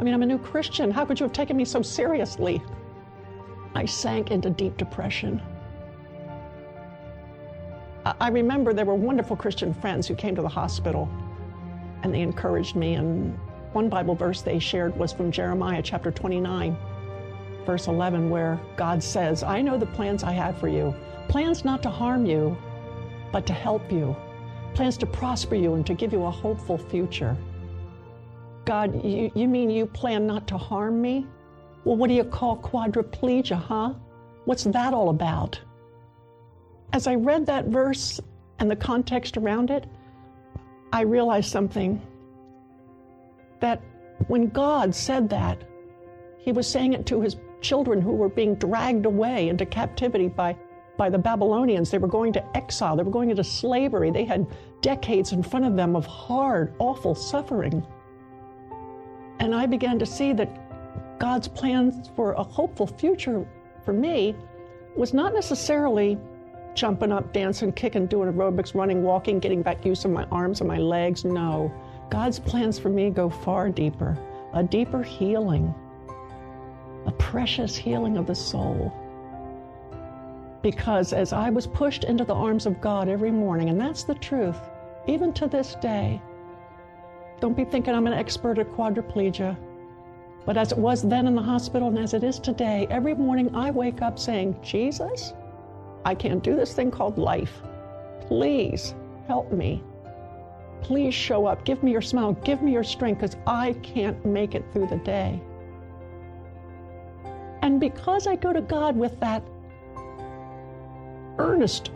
I 0.00 0.02
mean, 0.02 0.14
I'm 0.14 0.22
a 0.22 0.26
new 0.26 0.38
Christian. 0.38 0.90
How 0.90 1.04
could 1.04 1.20
you 1.20 1.24
have 1.24 1.32
taken 1.34 1.58
me 1.58 1.66
so 1.66 1.82
seriously? 1.82 2.62
I 3.74 3.84
sank 3.84 4.30
into 4.30 4.48
deep 4.48 4.78
depression. 4.78 5.42
I 8.06 8.30
remember 8.30 8.72
there 8.72 8.86
were 8.86 8.94
wonderful 8.94 9.36
Christian 9.36 9.74
friends 9.74 10.08
who 10.08 10.14
came 10.14 10.34
to 10.36 10.40
the 10.40 10.48
hospital 10.48 11.06
and 12.02 12.14
they 12.14 12.22
encouraged 12.22 12.76
me. 12.76 12.94
And 12.94 13.38
one 13.74 13.90
Bible 13.90 14.14
verse 14.14 14.40
they 14.40 14.58
shared 14.58 14.96
was 14.96 15.12
from 15.12 15.30
Jeremiah 15.30 15.82
chapter 15.82 16.10
29, 16.10 16.74
verse 17.66 17.86
11, 17.86 18.30
where 18.30 18.58
God 18.76 19.02
says, 19.02 19.42
I 19.42 19.60
know 19.60 19.76
the 19.76 19.84
plans 19.84 20.24
I 20.24 20.32
have 20.32 20.56
for 20.56 20.68
you 20.68 20.94
plans 21.28 21.62
not 21.62 21.82
to 21.82 21.90
harm 21.90 22.24
you, 22.24 22.56
but 23.32 23.46
to 23.46 23.52
help 23.52 23.92
you, 23.92 24.16
plans 24.72 24.96
to 24.96 25.06
prosper 25.06 25.56
you 25.56 25.74
and 25.74 25.86
to 25.86 25.92
give 25.92 26.14
you 26.14 26.24
a 26.24 26.30
hopeful 26.30 26.78
future. 26.78 27.36
God, 28.70 29.04
you, 29.04 29.32
you 29.34 29.48
mean 29.48 29.68
you 29.68 29.84
plan 29.84 30.28
not 30.28 30.46
to 30.46 30.56
harm 30.56 31.02
me? 31.02 31.26
Well, 31.82 31.96
what 31.96 32.06
do 32.06 32.14
you 32.14 32.22
call 32.22 32.56
quadriplegia, 32.58 33.60
huh? 33.60 33.94
What's 34.44 34.62
that 34.62 34.94
all 34.94 35.08
about? 35.08 35.60
As 36.92 37.08
I 37.08 37.16
read 37.16 37.46
that 37.46 37.64
verse 37.66 38.20
and 38.60 38.70
the 38.70 38.76
context 38.76 39.36
around 39.36 39.72
it, 39.72 39.86
I 40.92 41.00
realized 41.00 41.50
something. 41.50 42.00
that 43.60 43.82
when 44.28 44.48
God 44.48 44.94
said 44.94 45.28
that, 45.30 45.64
he 46.38 46.52
was 46.52 46.68
saying 46.68 46.92
it 46.92 47.06
to 47.06 47.20
his 47.20 47.38
children 47.60 48.00
who 48.00 48.12
were 48.12 48.28
being 48.28 48.54
dragged 48.54 49.04
away 49.04 49.48
into 49.48 49.66
captivity 49.66 50.28
by, 50.28 50.56
by 50.96 51.10
the 51.10 51.18
Babylonians. 51.18 51.90
They 51.90 51.98
were 51.98 52.08
going 52.08 52.32
to 52.34 52.56
exile, 52.56 52.96
they 52.96 53.02
were 53.02 53.10
going 53.10 53.30
into 53.30 53.44
slavery. 53.44 54.12
They 54.12 54.24
had 54.24 54.46
decades 54.80 55.32
in 55.32 55.42
front 55.42 55.66
of 55.66 55.76
them 55.76 55.96
of 55.96 56.06
hard, 56.06 56.74
awful 56.78 57.16
suffering. 57.16 57.84
And 59.40 59.54
I 59.54 59.66
began 59.66 59.98
to 59.98 60.06
see 60.06 60.32
that 60.34 61.18
God's 61.18 61.48
plans 61.48 62.10
for 62.14 62.32
a 62.32 62.42
hopeful 62.42 62.86
future 62.86 63.46
for 63.84 63.92
me 63.92 64.36
was 64.94 65.14
not 65.14 65.32
necessarily 65.32 66.18
jumping 66.74 67.10
up, 67.10 67.32
dancing, 67.32 67.72
kicking, 67.72 68.06
doing 68.06 68.32
aerobics, 68.32 68.74
running, 68.74 69.02
walking, 69.02 69.38
getting 69.38 69.62
back 69.62 69.84
use 69.84 70.04
of 70.04 70.10
my 70.10 70.24
arms 70.30 70.60
and 70.60 70.68
my 70.68 70.78
legs. 70.78 71.24
No. 71.24 71.72
God's 72.10 72.38
plans 72.38 72.78
for 72.78 72.90
me 72.90 73.10
go 73.10 73.30
far 73.30 73.70
deeper, 73.70 74.16
a 74.52 74.62
deeper 74.62 75.02
healing, 75.02 75.74
a 77.06 77.12
precious 77.12 77.74
healing 77.74 78.16
of 78.18 78.26
the 78.26 78.34
soul. 78.34 78.92
Because 80.62 81.14
as 81.14 81.32
I 81.32 81.48
was 81.48 81.66
pushed 81.66 82.04
into 82.04 82.24
the 82.24 82.34
arms 82.34 82.66
of 82.66 82.80
God 82.80 83.08
every 83.08 83.30
morning, 83.30 83.70
and 83.70 83.80
that's 83.80 84.04
the 84.04 84.14
truth, 84.16 84.58
even 85.06 85.32
to 85.34 85.46
this 85.46 85.76
day, 85.76 86.20
don't 87.40 87.56
be 87.56 87.64
thinking 87.64 87.94
I'm 87.94 88.06
an 88.06 88.12
expert 88.12 88.58
at 88.58 88.68
quadriplegia. 88.70 89.56
But 90.44 90.56
as 90.56 90.72
it 90.72 90.78
was 90.78 91.02
then 91.02 91.26
in 91.26 91.34
the 91.34 91.42
hospital 91.42 91.88
and 91.88 91.98
as 91.98 92.14
it 92.14 92.24
is 92.24 92.38
today, 92.38 92.86
every 92.90 93.14
morning 93.14 93.54
I 93.54 93.70
wake 93.70 94.02
up 94.02 94.18
saying, 94.18 94.56
Jesus, 94.62 95.32
I 96.04 96.14
can't 96.14 96.42
do 96.42 96.56
this 96.56 96.72
thing 96.74 96.90
called 96.90 97.18
life. 97.18 97.62
Please 98.26 98.94
help 99.26 99.52
me. 99.52 99.82
Please 100.82 101.14
show 101.14 101.46
up. 101.46 101.64
Give 101.64 101.82
me 101.82 101.92
your 101.92 102.00
smile. 102.02 102.32
Give 102.44 102.62
me 102.62 102.72
your 102.72 102.84
strength 102.84 103.20
because 103.20 103.36
I 103.46 103.74
can't 103.82 104.24
make 104.24 104.54
it 104.54 104.64
through 104.72 104.86
the 104.86 104.96
day. 104.96 105.40
And 107.62 107.78
because 107.78 108.26
I 108.26 108.36
go 108.36 108.52
to 108.52 108.62
God 108.62 108.96
with 108.96 109.20
that 109.20 109.42
earnest 111.38 111.90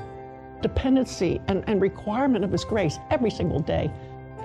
dependency 0.61 1.40
and, 1.48 1.64
and 1.66 1.80
requirement 1.80 2.44
of 2.44 2.52
His 2.52 2.64
grace 2.64 2.98
every 3.11 3.30
single 3.30 3.61
day, 3.61 3.90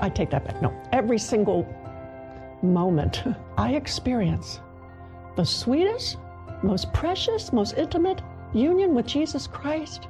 I 0.01 0.09
take 0.09 0.29
that 0.31 0.45
back. 0.45 0.61
No, 0.61 0.73
every 0.91 1.17
single 1.17 1.67
moment, 2.61 3.23
I 3.57 3.73
experience 3.73 4.59
the 5.35 5.43
sweetest, 5.45 6.17
most 6.63 6.91
precious, 6.93 7.53
most 7.53 7.77
intimate 7.77 8.21
union 8.53 8.93
with 8.95 9.05
Jesus 9.05 9.47
Christ. 9.47 10.07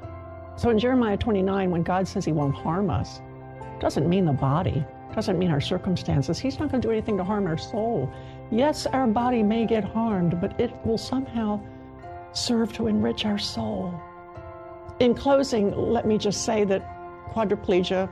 So 0.55 0.69
in 0.69 0.79
Jeremiah 0.79 1.17
29, 1.17 1.71
when 1.71 1.83
God 1.83 2.07
says 2.07 2.25
He 2.25 2.31
won't 2.31 2.55
harm 2.55 2.89
us, 2.89 3.21
doesn't 3.79 4.09
mean 4.09 4.25
the 4.25 4.33
body, 4.33 4.83
doesn't 5.15 5.39
mean 5.39 5.51
our 5.51 5.61
circumstances. 5.61 6.39
He's 6.39 6.59
not 6.59 6.69
going 6.69 6.81
to 6.81 6.87
do 6.87 6.91
anything 6.91 7.17
to 7.17 7.23
harm 7.23 7.47
our 7.47 7.57
soul. 7.57 8.11
Yes, 8.51 8.85
our 8.87 9.07
body 9.07 9.43
may 9.43 9.65
get 9.65 9.83
harmed, 9.83 10.41
but 10.41 10.59
it 10.59 10.73
will 10.85 10.97
somehow 10.97 11.61
serve 12.33 12.73
to 12.73 12.87
enrich 12.87 13.25
our 13.25 13.37
soul. 13.37 13.99
In 14.99 15.15
closing, 15.15 15.71
let 15.75 16.05
me 16.05 16.17
just 16.17 16.43
say 16.43 16.63
that 16.65 16.83
quadriplegia, 17.29 18.09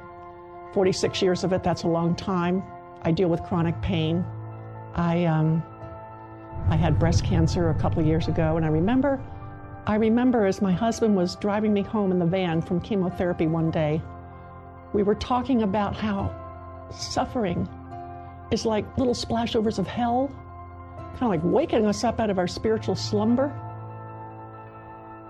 46 0.73 1.21
years 1.21 1.43
of 1.43 1.53
it, 1.53 1.63
that's 1.63 1.83
a 1.83 1.87
long 1.87 2.15
time. 2.15 2.63
I 3.03 3.11
deal 3.11 3.29
with 3.29 3.43
chronic 3.43 3.79
pain. 3.81 4.25
I, 4.95 5.25
um, 5.25 5.63
I 6.69 6.75
had 6.75 6.99
breast 6.99 7.23
cancer 7.23 7.69
a 7.69 7.75
couple 7.75 7.99
of 7.99 8.07
years 8.07 8.27
ago, 8.27 8.57
and 8.57 8.65
I 8.65 8.69
remember, 8.69 9.21
I 9.85 9.95
remember 9.95 10.45
as 10.45 10.61
my 10.61 10.71
husband 10.71 11.15
was 11.15 11.35
driving 11.37 11.73
me 11.73 11.81
home 11.81 12.11
in 12.11 12.19
the 12.19 12.25
van 12.25 12.61
from 12.61 12.81
chemotherapy 12.81 13.47
one 13.47 13.71
day, 13.71 14.01
we 14.93 15.03
were 15.03 15.15
talking 15.15 15.63
about 15.63 15.95
how 15.95 16.33
suffering 16.91 17.67
is 18.51 18.65
like 18.65 18.85
little 18.97 19.13
splashovers 19.13 19.79
of 19.79 19.87
hell, 19.87 20.29
kind 21.19 21.23
of 21.23 21.29
like 21.29 21.41
waking 21.43 21.85
us 21.85 22.03
up 22.03 22.19
out 22.19 22.29
of 22.29 22.37
our 22.37 22.47
spiritual 22.47 22.95
slumber. 22.95 23.53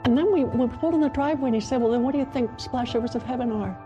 And 0.05 0.17
then 0.17 0.31
we, 0.31 0.45
we 0.45 0.67
pulled 0.67 0.93
in 0.93 1.01
the 1.01 1.09
driveway 1.09 1.47
and 1.47 1.55
he 1.55 1.61
said, 1.61 1.81
Well, 1.81 1.91
then 1.91 2.03
what 2.03 2.13
do 2.13 2.19
you 2.19 2.25
think 2.25 2.49
splashovers 2.51 3.15
of 3.15 3.23
heaven 3.23 3.51
are? 3.51 3.77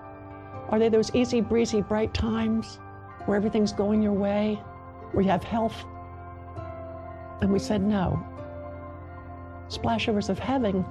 Are 0.71 0.79
they 0.79 0.87
those 0.87 1.13
easy, 1.13 1.41
breezy, 1.41 1.81
bright 1.81 2.13
times 2.13 2.79
where 3.25 3.35
everything's 3.35 3.73
going 3.73 4.01
your 4.01 4.13
way, 4.13 4.55
where 5.11 5.23
you 5.23 5.29
have 5.29 5.43
health? 5.43 5.83
And 7.41 7.51
we 7.51 7.59
said, 7.59 7.81
No. 7.81 8.25
Splashovers 9.67 10.29
of 10.29 10.39
heaven 10.39 10.85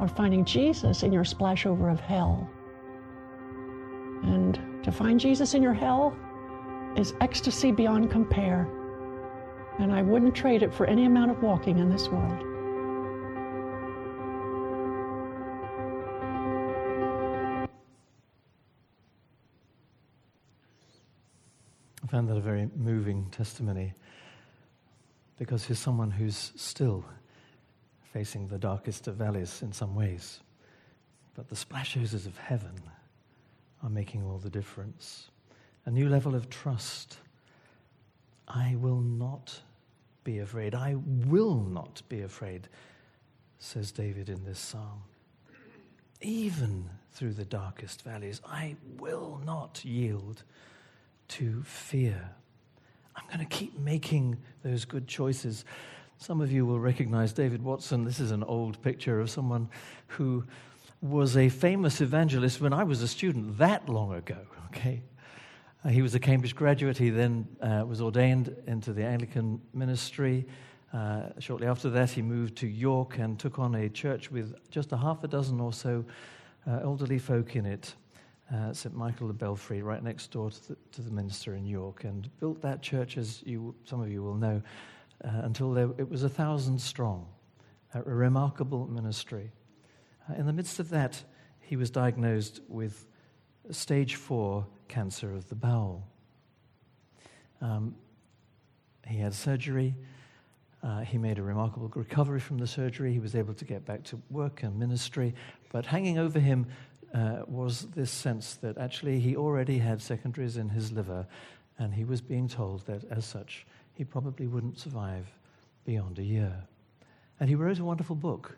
are 0.00 0.08
finding 0.08 0.44
Jesus 0.44 1.02
in 1.02 1.12
your 1.12 1.24
splashover 1.24 1.92
of 1.92 2.00
hell. 2.00 2.48
And 4.22 4.82
to 4.82 4.90
find 4.90 5.20
Jesus 5.20 5.54
in 5.54 5.62
your 5.62 5.74
hell 5.74 6.16
is 6.96 7.14
ecstasy 7.20 7.72
beyond 7.72 8.10
compare. 8.10 8.68
And 9.78 9.92
I 9.92 10.02
wouldn't 10.02 10.34
trade 10.34 10.62
it 10.62 10.72
for 10.72 10.86
any 10.86 11.04
amount 11.04 11.30
of 11.30 11.42
walking 11.42 11.78
in 11.78 11.90
this 11.90 12.08
world. 12.08 12.55
Found 22.16 22.30
that 22.30 22.38
a 22.38 22.40
very 22.40 22.70
moving 22.74 23.26
testimony 23.30 23.92
because 25.38 25.66
he's 25.66 25.78
someone 25.78 26.10
who's 26.10 26.50
still 26.56 27.04
facing 28.10 28.48
the 28.48 28.56
darkest 28.56 29.06
of 29.06 29.16
valleys 29.16 29.60
in 29.60 29.70
some 29.70 29.94
ways. 29.94 30.40
But 31.34 31.50
the 31.50 31.54
splashovers 31.54 32.24
of 32.24 32.38
heaven 32.38 32.80
are 33.82 33.90
making 33.90 34.24
all 34.24 34.38
the 34.38 34.48
difference. 34.48 35.28
A 35.84 35.90
new 35.90 36.08
level 36.08 36.34
of 36.34 36.48
trust. 36.48 37.18
I 38.48 38.76
will 38.80 39.02
not 39.02 39.60
be 40.24 40.38
afraid. 40.38 40.74
I 40.74 40.96
will 41.26 41.56
not 41.56 42.00
be 42.08 42.22
afraid, 42.22 42.66
says 43.58 43.92
David 43.92 44.30
in 44.30 44.42
this 44.42 44.58
psalm. 44.58 45.02
Even 46.22 46.88
through 47.12 47.34
the 47.34 47.44
darkest 47.44 48.00
valleys, 48.00 48.40
I 48.46 48.76
will 48.98 49.38
not 49.44 49.84
yield 49.84 50.44
to 51.28 51.62
fear. 51.62 52.30
I'm 53.14 53.26
going 53.26 53.38
to 53.38 53.46
keep 53.46 53.78
making 53.78 54.38
those 54.62 54.84
good 54.84 55.08
choices. 55.08 55.64
Some 56.18 56.40
of 56.40 56.50
you 56.50 56.66
will 56.66 56.80
recognize 56.80 57.32
David 57.32 57.62
Watson. 57.62 58.04
This 58.04 58.20
is 58.20 58.30
an 58.30 58.42
old 58.42 58.80
picture 58.82 59.20
of 59.20 59.30
someone 59.30 59.68
who 60.08 60.44
was 61.00 61.36
a 61.36 61.48
famous 61.48 62.00
evangelist 62.00 62.60
when 62.60 62.72
I 62.72 62.84
was 62.84 63.02
a 63.02 63.08
student 63.08 63.58
that 63.58 63.88
long 63.88 64.14
ago, 64.14 64.38
okay? 64.66 65.02
Uh, 65.84 65.88
he 65.88 66.02
was 66.02 66.14
a 66.14 66.18
Cambridge 66.18 66.56
graduate. 66.56 66.98
He 66.98 67.10
then 67.10 67.46
uh, 67.60 67.84
was 67.86 68.00
ordained 68.00 68.54
into 68.66 68.92
the 68.92 69.04
Anglican 69.04 69.60
ministry. 69.74 70.46
Uh, 70.92 71.24
shortly 71.38 71.66
after 71.66 71.90
that, 71.90 72.10
he 72.10 72.22
moved 72.22 72.56
to 72.56 72.66
York 72.66 73.18
and 73.18 73.38
took 73.38 73.58
on 73.58 73.74
a 73.74 73.88
church 73.88 74.30
with 74.30 74.54
just 74.70 74.92
a 74.92 74.96
half 74.96 75.22
a 75.22 75.28
dozen 75.28 75.60
or 75.60 75.72
so 75.72 76.04
uh, 76.66 76.80
elderly 76.82 77.18
folk 77.18 77.56
in 77.56 77.66
it, 77.66 77.94
uh, 78.54 78.72
St. 78.72 78.94
Michael 78.94 79.28
the 79.28 79.34
Belfrey, 79.34 79.82
right 79.82 80.02
next 80.02 80.30
door 80.30 80.50
to 80.50 80.68
the, 80.68 80.76
to 80.92 81.02
the, 81.02 81.10
Minster 81.10 81.54
in 81.54 81.66
York, 81.66 82.04
and 82.04 82.28
built 82.38 82.60
that 82.62 82.80
church, 82.80 83.18
as 83.18 83.42
you, 83.44 83.74
some 83.84 84.00
of 84.00 84.10
you 84.10 84.22
will 84.22 84.36
know, 84.36 84.62
uh, 85.24 85.28
until 85.42 85.72
there, 85.72 85.90
it 85.98 86.08
was 86.08 86.22
a 86.22 86.28
thousand 86.28 86.80
strong. 86.80 87.26
A 87.94 88.02
remarkable 88.02 88.86
ministry. 88.86 89.50
Uh, 90.28 90.34
in 90.34 90.46
the 90.46 90.52
midst 90.52 90.78
of 90.78 90.90
that, 90.90 91.22
he 91.60 91.76
was 91.76 91.90
diagnosed 91.90 92.60
with 92.68 93.06
stage 93.70 94.14
four 94.14 94.66
cancer 94.88 95.34
of 95.34 95.48
the 95.48 95.54
bowel. 95.54 96.06
Um, 97.60 97.96
he 99.06 99.18
had 99.18 99.34
surgery. 99.34 99.94
Uh, 100.82 101.00
he 101.00 101.18
made 101.18 101.38
a 101.38 101.42
remarkable 101.42 101.90
recovery 101.94 102.38
from 102.38 102.58
the 102.58 102.66
surgery. 102.66 103.12
He 103.12 103.18
was 103.18 103.34
able 103.34 103.54
to 103.54 103.64
get 103.64 103.84
back 103.84 104.04
to 104.04 104.20
work 104.30 104.62
and 104.62 104.78
ministry. 104.78 105.34
But 105.72 105.86
hanging 105.86 106.18
over 106.18 106.38
him 106.38 106.66
uh, 107.14 107.42
was 107.46 107.86
this 107.94 108.10
sense 108.10 108.54
that 108.54 108.78
actually 108.78 109.20
he 109.20 109.36
already 109.36 109.78
had 109.78 110.00
secondaries 110.00 110.56
in 110.56 110.68
his 110.68 110.92
liver, 110.92 111.26
and 111.78 111.94
he 111.94 112.04
was 112.04 112.20
being 112.20 112.48
told 112.48 112.86
that 112.86 113.04
as 113.10 113.24
such, 113.24 113.66
he 113.94 114.04
probably 114.04 114.46
wouldn't 114.46 114.78
survive 114.78 115.26
beyond 115.84 116.18
a 116.18 116.22
year. 116.22 116.52
And 117.40 117.48
he 117.48 117.54
wrote 117.54 117.78
a 117.78 117.84
wonderful 117.84 118.16
book, 118.16 118.56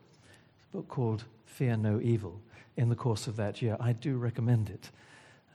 a 0.72 0.76
book 0.76 0.88
called 0.88 1.24
Fear 1.46 1.76
No 1.76 2.00
Evil, 2.00 2.40
in 2.76 2.88
the 2.88 2.96
course 2.96 3.26
of 3.26 3.36
that 3.36 3.60
year. 3.60 3.76
I 3.80 3.92
do 3.92 4.16
recommend 4.16 4.70
it 4.70 4.90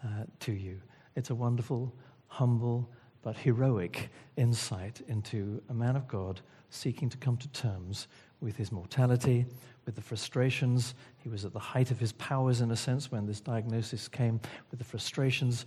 uh, 0.04 0.26
to 0.42 0.52
you. 0.52 0.80
It's 1.16 1.30
a 1.30 1.36
wonderful, 1.36 1.94
humble, 2.28 2.90
but 3.22 3.38
heroic 3.38 4.10
insight 4.36 5.02
into 5.08 5.62
a 5.70 5.74
man 5.74 5.96
of 5.96 6.08
God 6.08 6.42
seeking 6.70 7.10
to 7.10 7.18
come 7.18 7.38
to 7.38 7.48
terms 7.50 8.08
with 8.42 8.58
his 8.58 8.72
mortality, 8.72 9.46
with 9.86 9.96
the 9.96 10.02
frustrations. 10.02 10.96
He 11.18 11.30
was 11.30 11.46
at 11.46 11.54
the 11.54 11.60
height 11.60 11.92
of 11.92 12.00
his 12.00 12.12
powers, 12.14 12.62
in 12.62 12.72
a 12.72 12.76
sense, 12.76 13.12
when 13.12 13.26
this 13.26 13.42
diagnosis 13.42 14.08
came, 14.08 14.40
with 14.72 14.80
the 14.80 14.86
frustrations, 14.86 15.66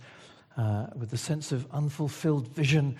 uh, 0.57 0.87
with 0.95 1.09
the 1.09 1.17
sense 1.17 1.51
of 1.51 1.67
unfulfilled 1.71 2.47
vision, 2.47 2.95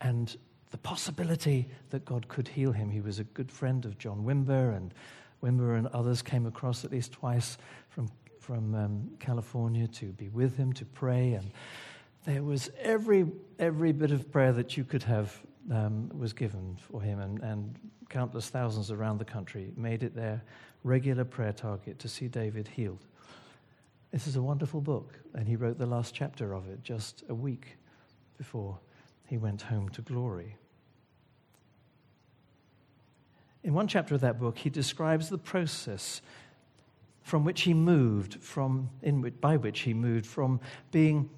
and 0.00 0.36
the 0.70 0.78
possibility 0.78 1.68
that 1.90 2.04
God 2.04 2.28
could 2.28 2.48
heal 2.48 2.72
him. 2.72 2.90
He 2.90 3.00
was 3.00 3.18
a 3.18 3.24
good 3.24 3.50
friend 3.50 3.84
of 3.84 3.98
John 3.98 4.24
Wimber, 4.24 4.76
and 4.76 4.92
Wimber 5.42 5.78
and 5.78 5.86
others 5.88 6.22
came 6.22 6.46
across 6.46 6.84
at 6.84 6.90
least 6.90 7.12
twice 7.12 7.56
from, 7.88 8.10
from 8.40 8.74
um, 8.74 9.10
California 9.20 9.86
to 9.88 10.06
be 10.06 10.28
with 10.28 10.56
him, 10.56 10.72
to 10.74 10.84
pray. 10.84 11.32
And 11.32 11.50
there 12.24 12.42
was 12.42 12.70
every, 12.80 13.26
every 13.58 13.92
bit 13.92 14.10
of 14.10 14.30
prayer 14.32 14.52
that 14.52 14.76
you 14.76 14.84
could 14.84 15.04
have 15.04 15.40
um, 15.70 16.10
was 16.16 16.32
given 16.32 16.76
for 16.80 17.00
him, 17.00 17.20
and, 17.20 17.42
and 17.42 17.78
countless 18.08 18.48
thousands 18.48 18.90
around 18.90 19.18
the 19.18 19.24
country 19.24 19.72
made 19.76 20.02
it 20.02 20.14
their 20.14 20.42
regular 20.84 21.24
prayer 21.24 21.52
target 21.52 21.98
to 21.98 22.08
see 22.08 22.28
David 22.28 22.68
healed. 22.68 23.04
This 24.12 24.26
is 24.26 24.36
a 24.36 24.42
wonderful 24.42 24.80
book, 24.80 25.18
and 25.34 25.48
he 25.48 25.56
wrote 25.56 25.78
the 25.78 25.86
last 25.86 26.14
chapter 26.14 26.54
of 26.54 26.68
it 26.68 26.82
just 26.82 27.24
a 27.28 27.34
week 27.34 27.76
before 28.38 28.78
he 29.26 29.38
went 29.38 29.62
home 29.62 29.88
to 29.90 30.02
glory. 30.02 30.56
In 33.64 33.74
one 33.74 33.88
chapter 33.88 34.14
of 34.14 34.20
that 34.20 34.38
book, 34.38 34.56
he 34.56 34.70
describes 34.70 35.28
the 35.28 35.38
process 35.38 36.22
from 37.22 37.44
which 37.44 37.62
he 37.62 37.74
moved, 37.74 38.40
from, 38.40 38.88
in, 39.02 39.20
by 39.40 39.56
which 39.56 39.80
he 39.80 39.92
moved 39.92 40.24
from 40.24 40.60
being 40.92 41.28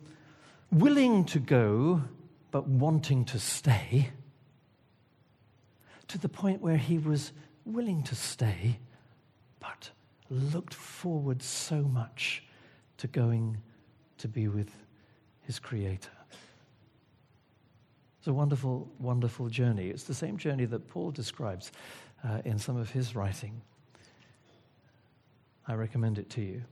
willing 0.71 1.25
to 1.25 1.39
go 1.39 2.03
but 2.51 2.69
wanting 2.69 3.25
to 3.25 3.39
stay, 3.39 4.11
to 6.09 6.19
the 6.19 6.29
point 6.29 6.61
where 6.61 6.77
he 6.77 6.99
was 6.99 7.33
willing 7.65 8.03
to 8.03 8.15
stay 8.15 8.79
but 9.61 9.91
looked 10.31 10.75
forward 10.75 11.43
so 11.43 11.83
much 11.83 12.43
to 12.97 13.07
going 13.07 13.59
to 14.19 14.29
be 14.29 14.49
with 14.49 14.71
his 15.43 15.59
Creator. 15.59 16.11
It's 18.19 18.27
a 18.27 18.33
wonderful, 18.33 18.91
wonderful 18.99 19.49
journey. 19.49 19.89
It's 19.89 20.05
the 20.05 20.15
same 20.15 20.37
journey 20.37 20.65
that 20.67 20.89
Paul 20.89 21.11
describes 21.11 21.73
uh, 22.25 22.43
in 22.45 22.59
some 22.59 22.77
of 22.77 22.91
his 22.91 23.15
writing. 23.15 23.61
I 25.67 25.75
recommend 25.75 26.19
it 26.19 26.29
to 26.31 26.41
you. 26.41 26.63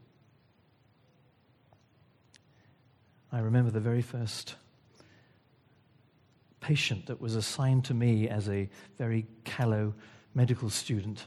I 3.33 3.41
remember 3.41 3.71
the 3.71 3.81
very 3.81 4.03
first 4.03 4.57
patient 6.67 7.07
that 7.07 7.21
was 7.21 7.37
assigned 7.37 7.85
to 7.85 7.95
me 7.95 8.29
as 8.29 8.49
a 8.49 8.69
very 8.99 9.25
callow 9.45 9.95
medical 10.35 10.69
student. 10.69 11.27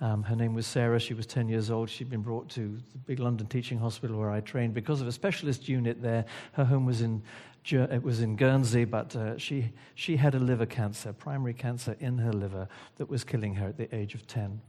Um, 0.00 0.24
her 0.24 0.34
name 0.34 0.54
was 0.54 0.66
Sarah. 0.66 0.98
She 0.98 1.14
was 1.14 1.24
10 1.24 1.48
years 1.48 1.70
old. 1.70 1.88
She'd 1.88 2.10
been 2.10 2.20
brought 2.20 2.48
to 2.50 2.76
the 2.90 2.98
big 3.06 3.20
London 3.20 3.46
teaching 3.46 3.78
hospital 3.78 4.18
where 4.18 4.32
I 4.32 4.40
trained 4.40 4.74
because 4.74 5.00
of 5.00 5.06
a 5.06 5.12
specialist 5.12 5.68
unit 5.68 6.02
there. 6.02 6.24
Her 6.54 6.64
home 6.64 6.84
was 6.84 7.00
in, 7.00 7.22
it 7.70 8.02
was 8.02 8.22
in 8.22 8.34
Guernsey, 8.34 8.84
but 8.84 9.14
uh, 9.14 9.38
she, 9.38 9.70
she 9.94 10.16
had 10.16 10.34
a 10.34 10.40
liver 10.40 10.66
cancer, 10.66 11.12
primary 11.12 11.54
cancer 11.54 11.94
in 12.00 12.18
her 12.18 12.32
liver, 12.32 12.66
that 12.96 13.08
was 13.08 13.22
killing 13.22 13.54
her 13.54 13.68
at 13.68 13.76
the 13.76 13.94
age 13.94 14.14
of 14.14 14.26
10. 14.26 14.60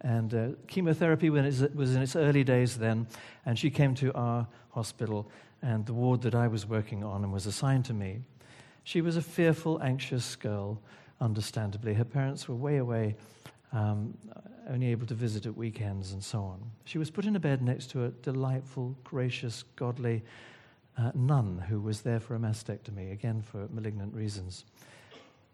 And 0.00 0.34
uh, 0.34 0.48
chemotherapy 0.66 1.30
was 1.30 1.62
in 1.62 2.02
its 2.02 2.16
early 2.16 2.42
days 2.42 2.78
then, 2.78 3.06
and 3.46 3.56
she 3.56 3.70
came 3.70 3.94
to 3.94 4.12
our 4.14 4.48
hospital 4.70 5.30
and 5.62 5.86
the 5.86 5.94
ward 5.94 6.22
that 6.22 6.34
I 6.34 6.48
was 6.48 6.66
working 6.66 7.04
on 7.04 7.22
and 7.22 7.32
was 7.32 7.46
assigned 7.46 7.84
to 7.84 7.94
me. 7.94 8.22
She 8.86 9.00
was 9.00 9.16
a 9.16 9.20
fearful, 9.20 9.82
anxious 9.82 10.36
girl, 10.36 10.80
understandably. 11.20 11.92
Her 11.92 12.04
parents 12.04 12.48
were 12.48 12.54
way 12.54 12.76
away 12.76 13.16
um, 13.72 14.16
only 14.70 14.92
able 14.92 15.08
to 15.08 15.14
visit 15.14 15.44
at 15.44 15.56
weekends 15.56 16.12
and 16.12 16.22
so 16.22 16.38
on. 16.42 16.60
She 16.84 16.96
was 16.96 17.10
put 17.10 17.24
in 17.24 17.34
a 17.34 17.40
bed 17.40 17.62
next 17.62 17.90
to 17.90 18.04
a 18.04 18.10
delightful, 18.10 18.96
gracious, 19.02 19.64
godly 19.74 20.22
uh, 20.96 21.10
nun 21.16 21.58
who 21.68 21.80
was 21.80 22.02
there 22.02 22.20
for 22.20 22.36
a 22.36 22.38
mastectomy, 22.38 23.10
again 23.10 23.42
for 23.42 23.66
malignant 23.72 24.14
reasons. 24.14 24.64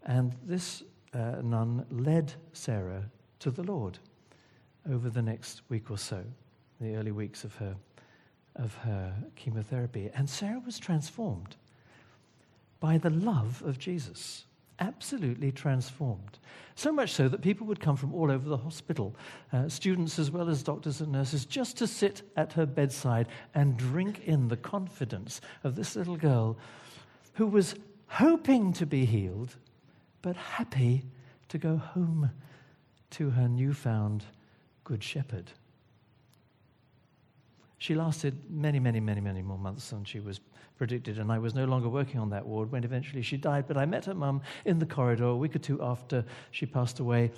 And 0.03 0.35
this 0.45 0.83
uh, 1.15 1.37
nun 1.41 1.87
led 1.89 2.33
Sarah 2.53 3.09
to 3.39 3.49
the 3.49 3.63
Lord 3.63 3.97
over 4.87 5.09
the 5.09 5.23
next 5.23 5.63
week 5.69 5.89
or 5.89 5.97
so, 5.97 6.23
the 6.79 6.95
early 6.97 7.11
weeks 7.11 7.43
of 7.43 7.55
her, 7.55 7.75
of 8.57 8.75
her 8.75 9.11
chemotherapy. 9.35 10.11
And 10.13 10.29
Sarah 10.29 10.61
was 10.63 10.77
transformed 10.77 11.55
by 12.83 12.97
the 12.97 13.09
love 13.09 13.63
of 13.65 13.79
Jesus 13.79 14.43
absolutely 14.79 15.53
transformed. 15.53 16.37
So 16.75 16.91
much 16.91 17.13
so 17.13 17.29
that 17.29 17.41
people 17.41 17.65
would 17.67 17.79
come 17.79 17.95
from 17.95 18.13
all 18.13 18.29
over 18.29 18.49
the 18.49 18.57
hospital, 18.57 19.15
uh, 19.53 19.69
students 19.69 20.19
as 20.19 20.29
well 20.29 20.49
as 20.49 20.63
doctors 20.63 20.99
and 20.99 21.09
nurses, 21.09 21.45
just 21.45 21.77
to 21.77 21.87
sit 21.87 22.23
at 22.35 22.51
her 22.51 22.65
bedside 22.65 23.29
and 23.55 23.77
drink 23.77 24.23
in 24.25 24.49
the 24.49 24.57
confidence 24.57 25.39
of 25.63 25.75
this 25.75 25.95
little 25.95 26.17
girl 26.17 26.57
who 27.35 27.47
was 27.47 27.75
hoping 28.07 28.73
to 28.73 28.85
be 28.85 29.05
healed, 29.05 29.55
but 30.21 30.35
happy 30.35 31.05
to 31.47 31.57
go 31.57 31.77
home 31.77 32.31
to 33.11 33.29
her 33.29 33.47
newfound 33.47 34.25
Good 34.83 35.01
Shepherd. 35.01 35.53
She 37.83 37.95
lasted 37.95 38.49
many, 38.49 38.79
many, 38.79 39.01
many, 39.01 39.19
many 39.19 39.41
more 39.41 39.57
months 39.57 39.89
than 39.89 40.05
she 40.05 40.21
was 40.21 40.39
predicted, 40.77 41.19
and 41.19 41.29
I 41.29 41.37
was 41.37 41.53
no 41.53 41.65
longer 41.65 41.89
working 41.89 42.17
on 42.17 42.29
that 42.29 42.45
ward 42.45 42.71
when 42.71 42.85
eventually 42.85 43.21
she 43.21 43.35
died. 43.35 43.65
But 43.67 43.75
I 43.75 43.85
met 43.85 44.05
her 44.05 44.13
mum 44.13 44.41
in 44.63 44.79
the 44.79 44.85
corridor 44.85 45.25
a 45.25 45.35
week 45.35 45.53
or 45.53 45.59
two 45.59 45.83
after 45.83 46.23
she 46.51 46.65
passed 46.65 47.01
away 47.01 47.33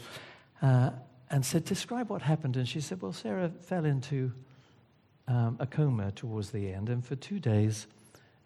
uh, 0.61 0.91
and 1.31 1.43
said, 1.43 1.65
Describe 1.65 2.11
what 2.11 2.21
happened. 2.21 2.57
And 2.57 2.69
she 2.69 2.79
said, 2.79 3.01
Well, 3.01 3.11
Sarah 3.11 3.49
fell 3.59 3.85
into 3.85 4.31
um, 5.27 5.57
a 5.59 5.65
coma 5.65 6.11
towards 6.11 6.51
the 6.51 6.71
end, 6.71 6.89
and 6.89 7.03
for 7.03 7.15
two 7.15 7.39
days 7.39 7.87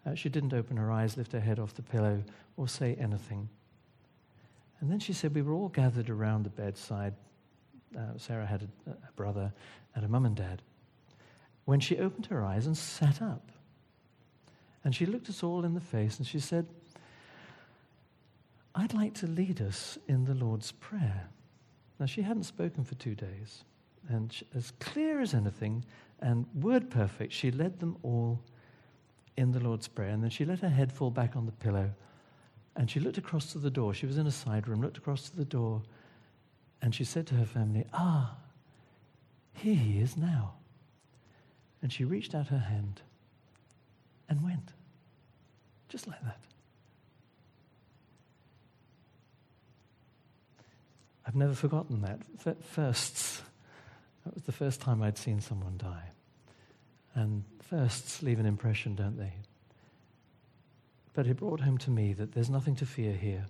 uh, 0.06 0.14
she 0.14 0.30
didn't 0.30 0.54
open 0.54 0.78
her 0.78 0.90
eyes, 0.90 1.18
lift 1.18 1.32
her 1.32 1.40
head 1.40 1.58
off 1.58 1.74
the 1.74 1.82
pillow, 1.82 2.24
or 2.56 2.66
say 2.66 2.94
anything. 2.98 3.46
And 4.80 4.90
then 4.90 5.00
she 5.00 5.12
said, 5.12 5.34
We 5.34 5.42
were 5.42 5.52
all 5.52 5.68
gathered 5.68 6.08
around 6.08 6.44
the 6.44 6.48
bedside. 6.48 7.12
Uh, 7.94 8.16
Sarah 8.16 8.46
had 8.46 8.66
a, 8.86 8.90
a 8.92 9.12
brother 9.16 9.52
and 9.94 10.02
a 10.02 10.08
mum 10.08 10.24
and 10.24 10.34
dad. 10.34 10.62
When 11.70 11.78
she 11.78 11.98
opened 11.98 12.26
her 12.26 12.44
eyes 12.44 12.66
and 12.66 12.76
sat 12.76 13.22
up, 13.22 13.52
and 14.82 14.92
she 14.92 15.06
looked 15.06 15.28
us 15.28 15.44
all 15.44 15.64
in 15.64 15.74
the 15.74 15.80
face 15.80 16.18
and 16.18 16.26
she 16.26 16.40
said, 16.40 16.66
I'd 18.74 18.92
like 18.92 19.14
to 19.20 19.28
lead 19.28 19.60
us 19.60 19.96
in 20.08 20.24
the 20.24 20.34
Lord's 20.34 20.72
Prayer. 20.72 21.28
Now, 22.00 22.06
she 22.06 22.22
hadn't 22.22 22.42
spoken 22.42 22.82
for 22.82 22.96
two 22.96 23.14
days. 23.14 23.62
And 24.08 24.32
she, 24.32 24.44
as 24.52 24.72
clear 24.80 25.20
as 25.20 25.32
anything 25.32 25.84
and 26.18 26.44
word 26.56 26.90
perfect, 26.90 27.32
she 27.32 27.52
led 27.52 27.78
them 27.78 27.96
all 28.02 28.40
in 29.36 29.52
the 29.52 29.60
Lord's 29.60 29.86
Prayer. 29.86 30.10
And 30.10 30.24
then 30.24 30.30
she 30.30 30.44
let 30.44 30.58
her 30.58 30.68
head 30.68 30.90
fall 30.92 31.12
back 31.12 31.36
on 31.36 31.46
the 31.46 31.52
pillow. 31.52 31.92
And 32.74 32.90
she 32.90 32.98
looked 32.98 33.18
across 33.18 33.52
to 33.52 33.58
the 33.58 33.70
door. 33.70 33.94
She 33.94 34.06
was 34.06 34.18
in 34.18 34.26
a 34.26 34.32
side 34.32 34.66
room, 34.66 34.82
looked 34.82 34.98
across 34.98 35.30
to 35.30 35.36
the 35.36 35.44
door. 35.44 35.82
And 36.82 36.92
she 36.92 37.04
said 37.04 37.28
to 37.28 37.36
her 37.36 37.46
family, 37.46 37.84
Ah, 37.92 38.38
here 39.52 39.76
he 39.76 40.00
is 40.00 40.16
now. 40.16 40.54
And 41.82 41.92
she 41.92 42.04
reached 42.04 42.34
out 42.34 42.48
her 42.48 42.58
hand 42.58 43.00
and 44.28 44.42
went. 44.42 44.72
Just 45.88 46.06
like 46.06 46.22
that. 46.24 46.38
I've 51.26 51.36
never 51.36 51.54
forgotten 51.54 52.02
that. 52.02 52.20
Firsts. 52.64 53.42
That 54.24 54.34
was 54.34 54.44
the 54.44 54.52
first 54.52 54.80
time 54.80 55.02
I'd 55.02 55.18
seen 55.18 55.40
someone 55.40 55.76
die. 55.78 56.10
And 57.14 57.44
firsts 57.62 58.22
leave 58.22 58.38
an 58.38 58.46
impression, 58.46 58.94
don't 58.94 59.16
they? 59.16 59.32
But 61.12 61.26
it 61.26 61.38
brought 61.38 61.60
home 61.60 61.78
to 61.78 61.90
me 61.90 62.12
that 62.14 62.32
there's 62.32 62.50
nothing 62.50 62.76
to 62.76 62.86
fear 62.86 63.12
here. 63.12 63.46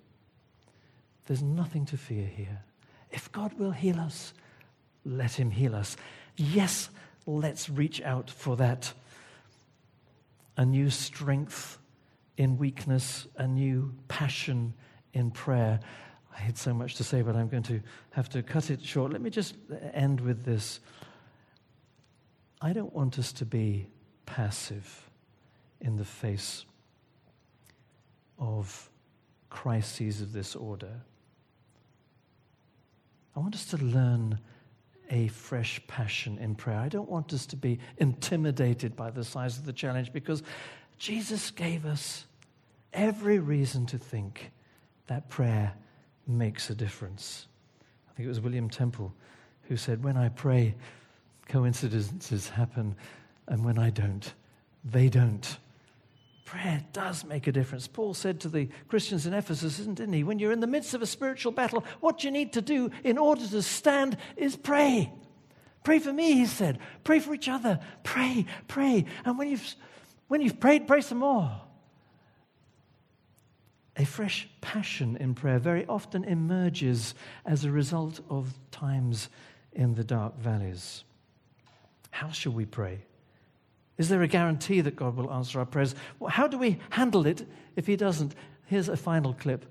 There's 1.27 1.43
nothing 1.43 1.87
to 1.87 1.97
fear 1.97 2.27
here. 2.27 2.63
If 3.11 3.31
God 3.33 3.53
will 3.59 3.73
heal 3.73 3.99
us, 3.99 4.33
let 5.05 5.33
him 5.33 5.51
heal 5.51 5.75
us. 5.75 5.97
Yes, 6.37 6.91
let's 7.27 7.69
reach 7.69 8.01
out 8.03 8.31
for 8.31 8.57
that 8.57 8.93
a 10.57 10.65
new 10.65 10.91
strength 10.91 11.79
in 12.37 12.59
weakness, 12.59 13.27
a 13.37 13.47
new 13.47 13.95
passion 14.09 14.75
in 15.13 15.31
prayer. 15.31 15.81
I 16.35 16.39
had 16.39 16.57
so 16.57 16.73
much 16.75 16.97
to 16.97 17.05
say, 17.05 17.23
but 17.23 17.37
I'm 17.37 17.49
going 17.49 17.63
to 17.65 17.81
have 18.11 18.29
to 18.31 18.43
cut 18.43 18.71
it 18.71 18.83
short. 18.83 19.13
Let 19.13 19.21
me 19.21 19.31
just 19.31 19.55
end 19.93 20.21
with 20.21 20.45
this. 20.45 20.81
I 22.61 22.73
don't 22.73 22.93
want 22.93 23.19
us 23.19 23.33
to 23.35 23.47
be 23.47 23.89
passive 24.27 25.11
in 25.81 25.97
the 25.97 26.05
face 26.05 26.65
of 28.39 28.91
crises 29.49 30.21
of 30.21 30.33
this 30.33 30.55
order. 30.55 31.01
I 33.35 33.41
want 33.41 33.55
us 33.55 33.67
to 33.67 33.77
learn 33.79 34.39
a 35.11 35.29
fresh 35.29 35.81
passion 35.89 36.39
in 36.39 36.55
prayer. 36.55 36.79
I 36.79 36.89
don't 36.89 37.11
want 37.11 37.33
us 37.33 37.45
to 37.47 37.57
be 37.57 37.79
intimidated 37.99 38.97
by 38.97 39.11
the 39.11 39.25
size 39.25 39.59
of 39.59 39.67
the 39.67 39.73
challenge 39.73 40.13
because 40.13 40.43
Jesus 40.99 41.51
gave 41.51 41.85
us 41.85 42.25
every 42.93 43.39
reason 43.39 43.87
to 43.87 43.99
think 43.99 44.53
that 45.09 45.29
prayer 45.29 45.73
makes 46.27 46.71
a 46.71 46.75
difference. 46.75 47.47
I 48.09 48.15
think 48.15 48.27
it 48.27 48.29
was 48.29 48.41
William 48.41 48.71
Temple 48.71 49.13
who 49.63 49.77
said, 49.77 50.03
When 50.05 50.17
I 50.17 50.29
pray, 50.29 50.75
coincidences 51.49 52.49
happen, 52.49 52.95
and 53.49 53.65
when 53.65 53.79
I 53.79 53.91
don't, 53.91 54.33
they 54.85 55.09
don't. 55.09 55.59
Prayer 56.45 56.83
does 56.93 57.25
make 57.25 57.47
a 57.47 57.53
difference. 57.53 57.87
Paul 57.87 58.13
said 58.13 58.41
to 58.41 58.49
the 58.49 58.69
Christians 58.89 59.27
in 59.27 59.35
Ephesus, 59.35 59.79
didn't 59.79 60.13
he? 60.13 60.25
When 60.25 60.39
you're 60.39 60.53
in 60.53 60.61
the 60.61 60.67
midst 60.67 60.95
of 60.95 61.03
a 61.03 61.07
spiritual 61.07 61.53
battle, 61.53 61.85
what 62.01 62.25
you 62.25 62.31
need 62.31 62.53
to 62.55 62.63
do 62.63 62.91
in 63.05 63.19
order 63.19 63.47
to 63.47 63.63
stand 63.63 64.17
is 64.37 64.57
pray. 64.57 65.13
Pray 65.85 65.99
for 66.01 66.13
me, 66.13 66.33
he 66.33 66.47
said. 66.47 66.79
Pray 67.05 67.21
for 67.21 67.33
each 67.35 67.49
other. 67.49 67.79
Pray, 68.03 68.47
pray. 68.67 69.07
And 69.25 69.39
when 69.39 69.49
you've, 69.49 69.75
when 70.29 70.41
you've 70.41 70.59
prayed, 70.59 70.89
pray 70.89 71.01
some 71.01 71.19
more. 71.19 71.61
a 74.01 74.05
fresh 74.07 74.49
passion 74.63 75.17
in 75.19 75.35
prayer 75.35 75.59
very 75.59 75.85
often 75.87 76.25
emerges 76.25 77.15
as 77.45 77.65
a 77.65 77.71
result 77.71 78.21
of 78.31 78.55
times 78.71 79.29
in 79.73 79.95
the 79.95 80.05
dark 80.05 80.39
valleys. 80.39 81.05
How 82.11 82.31
shall 82.31 82.53
we 82.53 82.65
pray? 82.65 83.05
Is 84.01 84.09
there 84.09 84.23
a 84.23 84.29
guarantee 84.29 84.81
that 84.81 84.97
God 84.97 85.15
will 85.15 85.31
answer 85.31 85.59
our 85.59 85.67
prayers? 85.67 85.95
How 86.27 86.49
do 86.49 86.57
we 86.57 86.79
handle 86.89 87.27
it 87.27 87.47
if 87.77 87.87
He 87.87 87.97
doesn't? 87.97 88.35
Here's 88.65 88.89
a 88.89 88.97
final 88.97 89.35
clip 89.35 89.67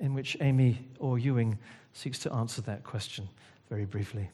in 0.00 0.12
which 0.12 0.36
Amy 0.40 0.84
Orr-Ewing 0.98 1.56
seeks 1.92 2.18
to 2.20 2.32
answer 2.32 2.62
that 2.62 2.82
question 2.82 3.28
very 3.70 3.84
briefly. 3.84 4.28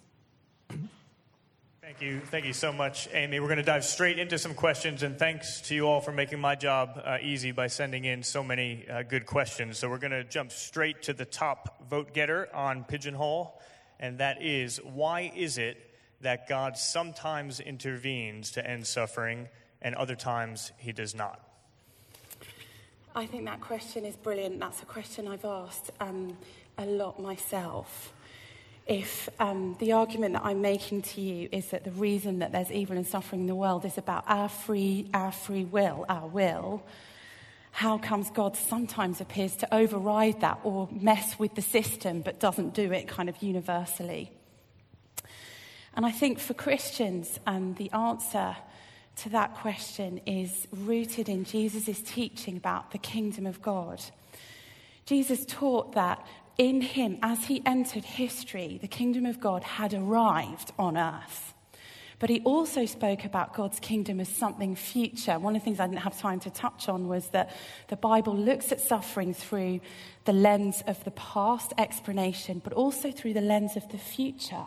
Thank 1.83 2.01
you. 2.01 2.21
Thank 2.21 2.47
you 2.47 2.55
so 2.55 2.73
much, 2.73 3.11
Amy. 3.13 3.41
We're 3.41 3.49
going 3.49 3.59
to 3.59 3.63
dive 3.63 3.85
straight 3.85 4.19
into 4.19 4.39
some 4.39 4.55
questions, 4.55 5.03
and 5.03 5.19
thanks 5.19 5.61
to 5.69 5.75
you 5.75 5.87
all 5.87 6.01
for 6.01 6.13
making 6.13 6.41
my 6.41 6.55
job 6.55 6.99
uh, 7.05 7.19
easy 7.21 7.53
by 7.53 7.67
sending 7.67 8.07
in 8.07 8.23
so 8.23 8.43
many 8.43 8.87
uh, 8.89 9.03
good 9.03 9.27
questions. 9.27 9.77
So, 9.77 9.91
we're 9.91 9.99
going 9.99 10.13
to 10.13 10.25
jump 10.25 10.51
straight 10.51 11.03
to 11.03 11.13
the 11.13 11.27
top 11.27 11.91
vote 11.91 12.15
getter 12.15 12.49
on 12.55 12.85
Pigeonhole, 12.85 13.61
and 13.99 14.17
that 14.17 14.41
is 14.41 14.79
why 14.79 15.31
is 15.37 15.59
it 15.59 15.90
that 16.21 16.49
God 16.49 16.77
sometimes 16.77 17.61
intervenes 17.61 18.51
to 18.53 18.69
end 18.69 18.87
suffering 18.87 19.49
and 19.83 19.95
other 19.95 20.17
times 20.17 20.73
he 20.79 20.93
does 20.93 21.15
not? 21.15 21.41
I 23.15 23.27
think 23.27 23.45
that 23.47 23.61
question 23.61 24.05
is 24.05 24.17
brilliant. 24.17 24.61
That's 24.61 24.83
a 24.83 24.87
question 24.87 25.27
I've 25.27 25.45
asked 25.45 25.91
um, 26.01 26.37
a 26.79 26.87
lot 26.87 27.21
myself 27.21 28.13
if 28.87 29.29
um, 29.39 29.77
the 29.79 29.93
argument 29.93 30.35
that 30.35 30.45
I'm 30.45 30.61
making 30.61 31.03
to 31.03 31.21
you 31.21 31.49
is 31.53 31.69
that 31.69 31.85
the 31.85 31.93
reason 31.93 32.41
that 32.41 32.51
there's 32.51 32.73
evil 32.73 32.97
and 32.97 33.07
suffering 33.07 33.43
in 33.43 33.47
the 33.47 33.55
world 33.55 33.85
is 33.85 33.99
about 33.99 34.25
our 34.27 34.49
free, 34.49 35.09
our 35.15 35.31
free 35.31 35.65
will, 35.65 36.05
our 36.09 36.27
will, 36.27 36.83
how 37.71 37.99
comes 37.99 38.31
God 38.31 38.57
sometimes 38.57 39.21
appears 39.21 39.55
to 39.57 39.73
override 39.73 40.41
that 40.41 40.59
or 40.65 40.89
mess 40.91 41.39
with 41.39 41.55
the 41.55 41.63
system 41.63 42.21
but 42.21 42.41
doesn't 42.41 42.75
do 42.75 42.91
it 42.93 43.07
kind 43.07 43.29
of 43.29 43.41
universally? 43.43 44.33
And 45.95 46.07
I 46.07 46.11
think 46.11 46.39
for 46.39 46.55
Christians, 46.55 47.41
um, 47.47 47.75
the 47.75 47.91
answer 47.93 48.57
to 49.17 49.29
that 49.31 49.57
question 49.57 50.19
is 50.27 50.67
rooted 50.73 51.29
in 51.29 51.45
Jesus' 51.45 52.01
teaching 52.01 52.57
about 52.57 52.93
the 52.93 52.99
kingdom 52.99 53.47
of 53.47 53.61
God. 53.61 54.03
Jesus 55.05 55.45
taught 55.47 55.95
that 55.95 56.25
in 56.57 56.81
him, 56.81 57.19
as 57.23 57.47
he 57.47 57.63
entered 57.67 58.05
history, 58.05 58.79
the 58.81 58.89
kingdom 58.89 59.27
of 59.27 59.41
God 59.41 59.65
had 59.65 59.95
arrived 59.95 60.73
on 60.79 60.97
earth. 60.97 61.55
But 62.19 62.29
he 62.29 62.41
also 62.43 62.85
spoke 62.85 63.25
about 63.25 63.55
God's 63.55 63.81
kingdom 63.81 64.21
as 64.21 64.29
something 64.29 64.77
future. 64.77 65.39
One 65.39 65.57
of 65.57 65.63
the 65.63 65.65
things 65.65 65.81
I 65.81 65.87
didn't 65.87 66.03
have 66.03 66.19
time 66.19 66.39
to 66.41 66.51
touch 66.51 66.87
on 66.87 67.09
was 67.09 67.29
that 67.31 67.57
the 67.89 67.97
Bible 67.97 68.37
looks 68.37 68.73
at 68.73 68.81
suffering 68.81 69.33
through 69.33 69.81
the 70.27 70.35
lens 70.35 70.83
of 70.87 71.03
the 71.05 71.13
past 71.13 71.73
explanation, 71.79 72.61
but 72.63 72.75
also 72.75 73.11
through 73.11 73.33
the 73.33 73.41
lens 73.41 73.75
of 73.75 73.89
the 73.89 73.99
future. 73.99 74.67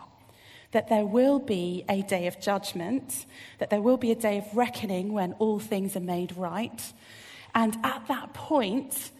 That 0.74 0.88
there 0.88 1.06
will 1.06 1.38
be 1.38 1.84
a 1.88 2.02
day 2.02 2.26
of 2.26 2.40
judgment, 2.40 3.26
that 3.58 3.70
there 3.70 3.80
will 3.80 3.96
be 3.96 4.10
a 4.10 4.16
day 4.16 4.38
of 4.38 4.56
reckoning 4.56 5.12
when 5.12 5.32
all 5.34 5.58
things 5.60 5.96
are 5.96 6.00
made 6.00 6.36
right. 6.36 6.92
And 7.54 7.78
at 7.84 8.06
that 8.08 8.34
point, 8.34 9.12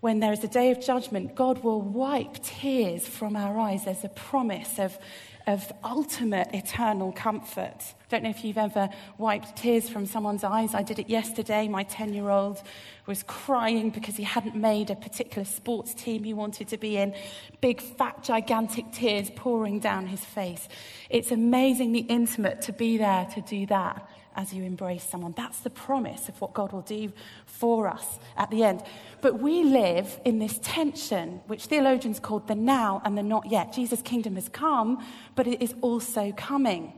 when 0.00 0.20
there 0.20 0.32
is 0.32 0.42
a 0.42 0.48
day 0.48 0.70
of 0.70 0.80
judgment, 0.80 1.34
God 1.34 1.62
will 1.62 1.80
wipe 1.80 2.42
tears 2.42 3.06
from 3.06 3.36
our 3.36 3.58
eyes. 3.58 3.84
There's 3.84 4.04
a 4.04 4.08
promise 4.08 4.78
of, 4.78 4.98
of 5.46 5.70
ultimate 5.84 6.48
eternal 6.54 7.12
comfort. 7.12 7.76
I 7.78 8.08
don't 8.08 8.22
know 8.22 8.30
if 8.30 8.42
you've 8.42 8.56
ever 8.56 8.88
wiped 9.18 9.56
tears 9.56 9.90
from 9.90 10.06
someone's 10.06 10.42
eyes. 10.42 10.74
I 10.74 10.82
did 10.82 10.98
it 10.98 11.10
yesterday. 11.10 11.68
My 11.68 11.82
10 11.82 12.14
year 12.14 12.30
old 12.30 12.62
was 13.04 13.22
crying 13.24 13.90
because 13.90 14.16
he 14.16 14.22
hadn't 14.22 14.56
made 14.56 14.88
a 14.88 14.96
particular 14.96 15.44
sports 15.44 15.92
team 15.92 16.24
he 16.24 16.32
wanted 16.32 16.68
to 16.68 16.78
be 16.78 16.96
in. 16.96 17.14
Big, 17.60 17.82
fat, 17.82 18.22
gigantic 18.22 18.90
tears 18.92 19.30
pouring 19.36 19.80
down 19.80 20.06
his 20.06 20.24
face. 20.24 20.66
It's 21.10 21.30
amazingly 21.30 22.00
intimate 22.00 22.62
to 22.62 22.72
be 22.72 22.96
there 22.96 23.26
to 23.34 23.42
do 23.42 23.66
that 23.66 24.08
as 24.40 24.54
you 24.54 24.64
embrace 24.64 25.04
someone. 25.04 25.34
That's 25.36 25.60
the 25.60 25.70
promise 25.70 26.28
of 26.30 26.40
what 26.40 26.54
God 26.54 26.72
will 26.72 26.80
do 26.80 27.12
for 27.44 27.86
us 27.86 28.18
at 28.38 28.50
the 28.50 28.64
end. 28.64 28.82
But 29.20 29.38
we 29.40 29.62
live 29.62 30.18
in 30.24 30.38
this 30.38 30.58
tension, 30.62 31.40
which 31.46 31.66
theologians 31.66 32.18
called 32.18 32.48
the 32.48 32.54
now 32.54 33.02
and 33.04 33.18
the 33.18 33.22
not 33.22 33.50
yet. 33.50 33.74
Jesus' 33.74 34.00
kingdom 34.00 34.36
has 34.36 34.48
come, 34.48 35.04
but 35.34 35.46
it 35.46 35.60
is 35.62 35.74
also 35.82 36.32
coming. 36.32 36.94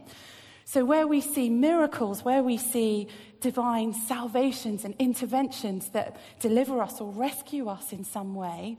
So, 0.64 0.84
where 0.84 1.08
we 1.08 1.20
see 1.20 1.50
miracles, 1.50 2.24
where 2.24 2.42
we 2.42 2.56
see 2.56 3.08
divine 3.40 3.92
salvations 3.92 4.84
and 4.84 4.94
interventions 5.00 5.88
that 5.88 6.16
deliver 6.38 6.80
us 6.80 7.00
or 7.00 7.10
rescue 7.10 7.68
us 7.68 7.92
in 7.92 8.04
some 8.04 8.36
way, 8.36 8.78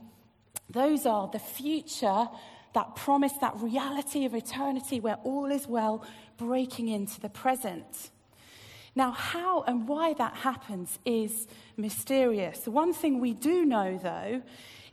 those 0.70 1.04
are 1.04 1.28
the 1.28 1.38
future, 1.38 2.26
that 2.72 2.96
promise, 2.96 3.34
that 3.42 3.54
reality 3.58 4.24
of 4.24 4.34
eternity 4.34 5.00
where 5.00 5.18
all 5.22 5.50
is 5.50 5.68
well 5.68 6.04
breaking 6.38 6.88
into 6.88 7.20
the 7.20 7.28
present. 7.28 8.10
Now, 8.96 9.10
how 9.10 9.62
and 9.62 9.88
why 9.88 10.14
that 10.14 10.34
happens 10.34 10.98
is 11.04 11.48
mysterious. 11.76 12.60
The 12.60 12.70
one 12.70 12.92
thing 12.92 13.20
we 13.20 13.32
do 13.32 13.64
know, 13.64 13.98
though, 14.00 14.42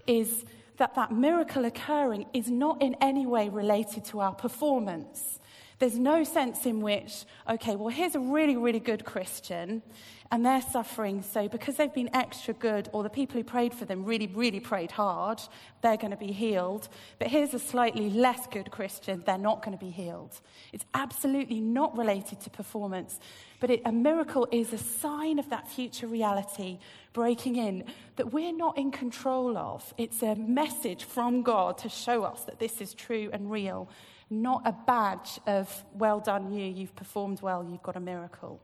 is 0.07 0.43
that 0.77 0.95
that 0.95 1.11
miracle 1.11 1.65
occurring 1.65 2.25
is 2.33 2.49
not 2.49 2.81
in 2.81 2.95
any 3.01 3.25
way 3.27 3.49
related 3.49 4.05
to 4.05 4.19
our 4.19 4.33
performance. 4.33 5.39
There's 5.77 5.97
no 5.97 6.23
sense 6.23 6.65
in 6.65 6.81
which, 6.81 7.25
okay, 7.47 7.75
well, 7.75 7.89
here's 7.89 8.15
a 8.15 8.19
really, 8.19 8.55
really 8.55 8.79
good 8.79 9.05
Christian, 9.05 9.83
and 10.31 10.45
they're 10.45 10.61
suffering, 10.61 11.21
so 11.21 11.49
because 11.49 11.75
they've 11.75 11.93
been 11.93 12.09
extra 12.15 12.53
good, 12.53 12.87
or 12.93 13.03
the 13.03 13.09
people 13.09 13.37
who 13.37 13.43
prayed 13.43 13.73
for 13.73 13.83
them 13.83 14.05
really, 14.05 14.27
really 14.27 14.61
prayed 14.61 14.91
hard, 14.91 15.41
they're 15.81 15.97
going 15.97 16.11
to 16.11 16.17
be 16.17 16.31
healed. 16.31 16.87
But 17.19 17.27
here's 17.27 17.53
a 17.53 17.59
slightly 17.59 18.09
less 18.09 18.47
good 18.47 18.71
Christian, 18.71 19.23
they're 19.25 19.37
not 19.37 19.63
going 19.63 19.77
to 19.77 19.83
be 19.83 19.91
healed. 19.91 20.39
It's 20.71 20.85
absolutely 20.93 21.59
not 21.59 21.97
related 21.97 22.39
to 22.41 22.49
performance, 22.49 23.19
but 23.59 23.69
it, 23.69 23.81
a 23.83 23.91
miracle 23.91 24.47
is 24.51 24.71
a 24.71 24.77
sign 24.77 25.37
of 25.37 25.49
that 25.49 25.67
future 25.67 26.07
reality 26.07 26.79
breaking 27.11 27.57
in 27.57 27.83
that 28.15 28.31
we're 28.31 28.55
not 28.55 28.77
in 28.77 28.91
control 28.91 29.57
of. 29.57 29.93
It's 29.97 30.23
a 30.23 30.35
message 30.35 31.03
from 31.03 31.41
God 31.41 31.77
to 31.79 31.89
show 31.89 32.23
us 32.23 32.45
that 32.45 32.57
this 32.57 32.79
is 32.79 32.93
true 32.93 33.29
and 33.33 33.51
real 33.51 33.89
not 34.33 34.61
a 34.65 34.71
badge 34.71 35.41
of, 35.45 35.83
well 35.93 36.21
done, 36.21 36.53
you, 36.53 36.63
you've 36.63 36.95
performed 36.95 37.41
well, 37.41 37.67
you've 37.69 37.83
got 37.83 37.97
a 37.97 37.99
miracle. 37.99 38.61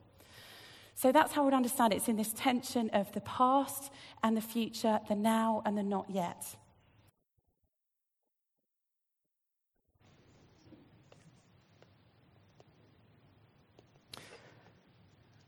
So 0.98 1.12
that's 1.12 1.32
how 1.32 1.44
I 1.44 1.46
would 1.46 1.54
understand 1.54 1.94
it. 1.94 1.98
It's 1.98 2.08
in 2.08 2.16
this 2.16 2.34
tension 2.34 2.90
of 2.90 3.12
the 3.12 3.22
past 3.22 3.92
and 4.24 4.36
the 4.36 4.42
future, 4.42 5.00
the 5.08 5.14
now 5.14 5.62
and 5.64 5.78
the 5.78 5.84
not 5.84 6.10
yet. 6.10 6.44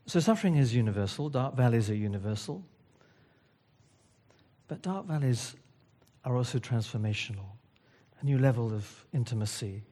So 0.06 0.20
suffering 0.20 0.54
is 0.54 0.72
universal, 0.72 1.28
dark 1.28 1.56
valleys 1.56 1.90
are 1.90 1.96
universal. 1.96 2.64
But 4.68 4.82
dark 4.82 5.06
valleys 5.06 5.56
are 6.24 6.36
also 6.36 6.60
transformational, 6.60 7.56
a 8.20 8.24
new 8.24 8.38
level 8.38 8.72
of 8.72 9.04
intimacy, 9.12 9.82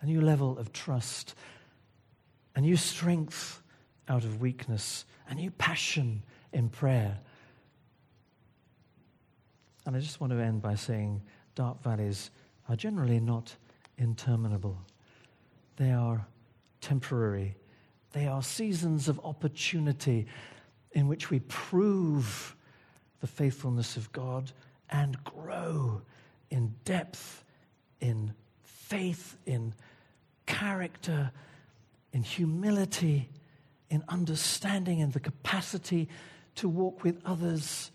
a 0.00 0.06
new 0.06 0.20
level 0.20 0.58
of 0.58 0.72
trust, 0.72 1.36
a 2.56 2.60
new 2.60 2.76
strength 2.76 3.62
out 4.08 4.24
of 4.24 4.40
weakness, 4.40 5.04
a 5.28 5.34
new 5.34 5.50
passion 5.50 6.22
in 6.52 6.68
prayer. 6.68 7.18
And 9.84 9.96
I 9.96 10.00
just 10.00 10.20
want 10.20 10.32
to 10.32 10.38
end 10.38 10.62
by 10.62 10.74
saying 10.74 11.22
dark 11.54 11.82
valleys 11.82 12.30
are 12.68 12.76
generally 12.76 13.20
not 13.20 13.54
interminable, 13.98 14.78
they 15.76 15.92
are 15.92 16.26
temporary. 16.80 17.54
They 18.12 18.28
are 18.28 18.42
seasons 18.42 19.08
of 19.08 19.20
opportunity 19.24 20.26
in 20.92 21.06
which 21.06 21.28
we 21.28 21.40
prove 21.40 22.56
the 23.20 23.26
faithfulness 23.26 23.98
of 23.98 24.10
God 24.12 24.52
and 24.88 25.22
grow 25.24 26.00
in 26.50 26.74
depth, 26.84 27.44
in 28.00 28.32
faith, 28.62 29.36
in 29.44 29.74
character, 30.46 31.30
in 32.12 32.22
humility, 32.22 33.28
in 33.90 34.02
understanding, 34.08 35.00
and 35.00 35.12
the 35.12 35.20
capacity 35.20 36.08
to 36.56 36.68
walk 36.68 37.04
with 37.04 37.20
others. 37.24 37.90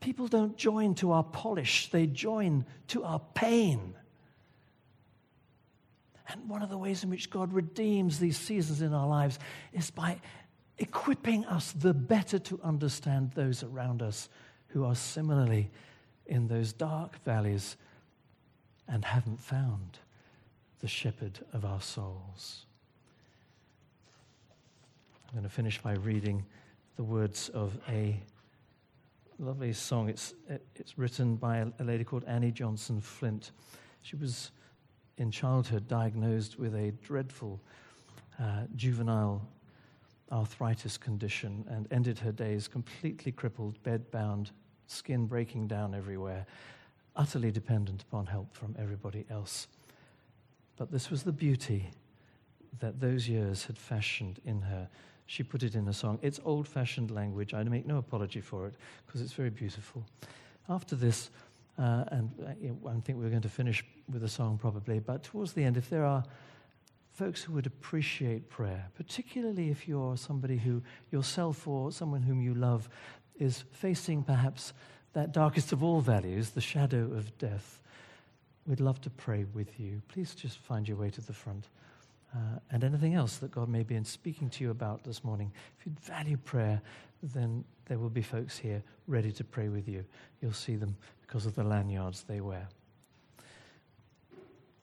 People 0.00 0.28
don't 0.28 0.56
join 0.56 0.94
to 0.96 1.12
our 1.12 1.24
polish, 1.24 1.90
they 1.90 2.06
join 2.06 2.64
to 2.88 3.04
our 3.04 3.20
pain. 3.34 3.94
And 6.28 6.48
one 6.48 6.62
of 6.62 6.70
the 6.70 6.78
ways 6.78 7.04
in 7.04 7.10
which 7.10 7.30
God 7.30 7.52
redeems 7.52 8.18
these 8.18 8.36
seasons 8.36 8.82
in 8.82 8.92
our 8.92 9.06
lives 9.06 9.38
is 9.72 9.90
by 9.90 10.20
equipping 10.78 11.44
us 11.46 11.72
the 11.72 11.94
better 11.94 12.38
to 12.38 12.60
understand 12.62 13.32
those 13.32 13.62
around 13.62 14.02
us 14.02 14.28
who 14.68 14.84
are 14.84 14.94
similarly 14.94 15.70
in 16.26 16.48
those 16.48 16.72
dark 16.72 17.22
valleys 17.24 17.76
and 18.88 19.04
haven't 19.04 19.40
found 19.40 19.98
the 20.80 20.88
shepherd 20.88 21.38
of 21.52 21.64
our 21.64 21.80
souls. 21.80 22.65
I'm 25.36 25.42
going 25.42 25.50
to 25.50 25.54
finish 25.54 25.82
by 25.82 25.92
reading 25.92 26.46
the 26.96 27.04
words 27.04 27.50
of 27.50 27.78
a 27.90 28.18
lovely 29.38 29.70
song. 29.74 30.08
It's, 30.08 30.32
it's 30.76 30.96
written 30.96 31.36
by 31.36 31.58
a, 31.78 31.84
lady 31.84 32.04
called 32.04 32.24
Annie 32.24 32.50
Johnson 32.50 33.02
Flint. 33.02 33.50
She 34.00 34.16
was 34.16 34.50
in 35.18 35.30
childhood 35.30 35.88
diagnosed 35.88 36.58
with 36.58 36.74
a 36.74 36.92
dreadful 37.02 37.60
uh, 38.40 38.62
juvenile 38.76 39.46
arthritis 40.32 40.96
condition 40.96 41.66
and 41.68 41.86
ended 41.90 42.18
her 42.20 42.32
days 42.32 42.66
completely 42.66 43.30
crippled, 43.30 43.76
bedbound, 43.82 44.52
skin 44.86 45.26
breaking 45.26 45.66
down 45.66 45.94
everywhere, 45.94 46.46
utterly 47.14 47.50
dependent 47.50 48.04
upon 48.04 48.24
help 48.24 48.56
from 48.56 48.74
everybody 48.78 49.26
else. 49.28 49.68
But 50.78 50.90
this 50.90 51.10
was 51.10 51.24
the 51.24 51.32
beauty 51.32 51.90
that 52.80 53.00
those 53.00 53.28
years 53.28 53.66
had 53.66 53.76
fashioned 53.76 54.40
in 54.46 54.62
her. 54.62 54.88
She 55.26 55.42
put 55.42 55.62
it 55.62 55.74
in 55.74 55.88
a 55.88 55.92
song. 55.92 56.18
It's 56.22 56.40
old 56.44 56.68
fashioned 56.68 57.10
language. 57.10 57.52
I 57.52 57.62
make 57.64 57.86
no 57.86 57.98
apology 57.98 58.40
for 58.40 58.66
it 58.66 58.74
because 59.06 59.20
it's 59.20 59.32
very 59.32 59.50
beautiful. 59.50 60.04
After 60.68 60.96
this, 60.96 61.30
uh, 61.78 62.04
and 62.08 62.30
uh, 62.42 62.88
I 62.88 63.00
think 63.00 63.18
we're 63.18 63.30
going 63.30 63.42
to 63.42 63.48
finish 63.48 63.84
with 64.10 64.22
a 64.22 64.28
song 64.28 64.58
probably, 64.58 65.00
but 65.00 65.22
towards 65.24 65.52
the 65.52 65.64
end, 65.64 65.76
if 65.76 65.90
there 65.90 66.04
are 66.04 66.24
folks 67.12 67.42
who 67.42 67.52
would 67.54 67.66
appreciate 67.66 68.48
prayer, 68.50 68.88
particularly 68.94 69.70
if 69.70 69.88
you're 69.88 70.16
somebody 70.16 70.58
who 70.58 70.82
yourself 71.10 71.66
or 71.66 71.90
someone 71.90 72.22
whom 72.22 72.40
you 72.40 72.54
love 72.54 72.88
is 73.38 73.64
facing 73.72 74.22
perhaps 74.22 74.72
that 75.12 75.32
darkest 75.32 75.72
of 75.72 75.82
all 75.82 76.00
values, 76.00 76.50
the 76.50 76.60
shadow 76.60 77.04
of 77.12 77.36
death, 77.38 77.80
we'd 78.66 78.80
love 78.80 79.00
to 79.00 79.10
pray 79.10 79.44
with 79.54 79.80
you. 79.80 80.02
Please 80.08 80.34
just 80.34 80.58
find 80.58 80.86
your 80.86 80.96
way 80.96 81.08
to 81.10 81.20
the 81.22 81.32
front. 81.32 81.68
Uh, 82.34 82.58
and 82.70 82.84
anything 82.84 83.14
else 83.14 83.36
that 83.38 83.50
God 83.50 83.68
may 83.68 83.82
be 83.82 83.94
in 83.94 84.04
speaking 84.04 84.50
to 84.50 84.64
you 84.64 84.70
about 84.70 85.04
this 85.04 85.24
morning. 85.24 85.52
If 85.78 85.86
you 85.86 85.92
value 86.02 86.36
prayer, 86.36 86.82
then 87.22 87.64
there 87.86 87.98
will 87.98 88.10
be 88.10 88.22
folks 88.22 88.58
here 88.58 88.82
ready 89.06 89.32
to 89.32 89.44
pray 89.44 89.68
with 89.68 89.88
you. 89.88 90.04
You'll 90.42 90.52
see 90.52 90.76
them 90.76 90.96
because 91.22 91.46
of 91.46 91.54
the 91.54 91.64
lanyards 91.64 92.24
they 92.24 92.40
wear. 92.40 92.68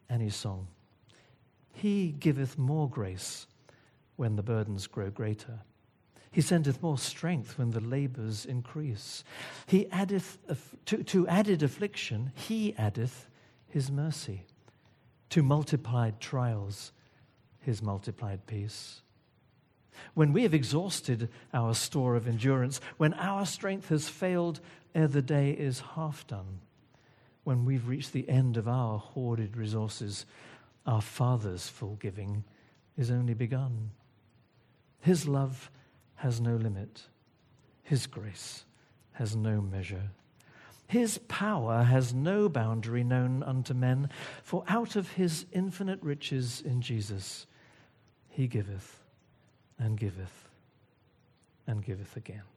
Annie's 0.10 0.36
song. 0.36 0.68
He 1.74 2.16
giveth 2.20 2.58
more 2.58 2.90
grace 2.90 3.48
when 4.16 4.36
the 4.36 4.44
burdens 4.44 4.88
grow 4.88 5.10
greater. 5.10 5.60
He 6.32 6.42
sendeth 6.42 6.82
more 6.82 6.98
strength 6.98 7.58
when 7.58 7.72
the 7.72 7.80
labors 7.80 8.46
increase. 8.46 9.24
He 9.68 9.88
addeth 9.92 10.40
to, 10.86 11.04
to 11.04 11.28
added 11.28 11.62
affliction, 11.62 12.32
he 12.34 12.74
addeth 12.78 13.28
his 13.68 13.92
mercy. 13.92 14.46
To 15.30 15.44
multiplied 15.44 16.20
trials, 16.20 16.92
his 17.64 17.82
multiplied 17.82 18.46
peace. 18.46 19.02
When 20.14 20.34
we 20.34 20.44
have 20.44 20.54
exhausted 20.54 21.30
our 21.54 21.74
store 21.74 22.16
of 22.16 22.28
endurance, 22.28 22.82
when 22.98 23.14
our 23.16 23.46
strength 23.46 23.90
has 23.90 24.10
failed 24.10 24.60
ere 24.96 25.08
the 25.08 25.22
day 25.22 25.52
is 25.52 25.80
half 25.96 26.26
done, 26.28 26.60
when 27.44 27.66
we've 27.66 27.88
reached 27.88 28.14
the 28.14 28.30
end 28.30 28.58
of 28.58 28.68
our 28.68 28.98
hoarded 28.98 29.58
resources, 29.58 30.26
our 30.86 31.02
Father's 31.02 31.68
full 31.68 31.96
giving 31.96 32.44
is 32.98 33.12
only 33.12 33.34
begun. 33.34 33.92
His 35.02 35.28
love 35.28 35.70
has 36.16 36.40
no 36.40 36.56
limit, 36.56 37.04
His 37.84 38.08
grace 38.08 38.66
has 39.14 39.36
no 39.36 39.62
measure. 39.62 40.10
His 40.88 41.18
power 41.18 41.84
has 41.84 42.14
no 42.14 42.50
boundary 42.50 43.04
known 43.04 43.42
unto 43.44 43.74
men, 43.74 44.10
for 44.44 44.64
out 44.68 44.96
of 44.96 45.14
his 45.14 45.46
infinite 45.52 46.02
riches 46.02 46.62
in 46.62 46.82
Jesus, 46.82 47.48
he 48.34 48.48
giveth 48.48 49.00
and 49.80 49.98
giveth 49.98 50.50
and 51.68 51.86
giveth 51.86 52.18
again. 52.18 52.53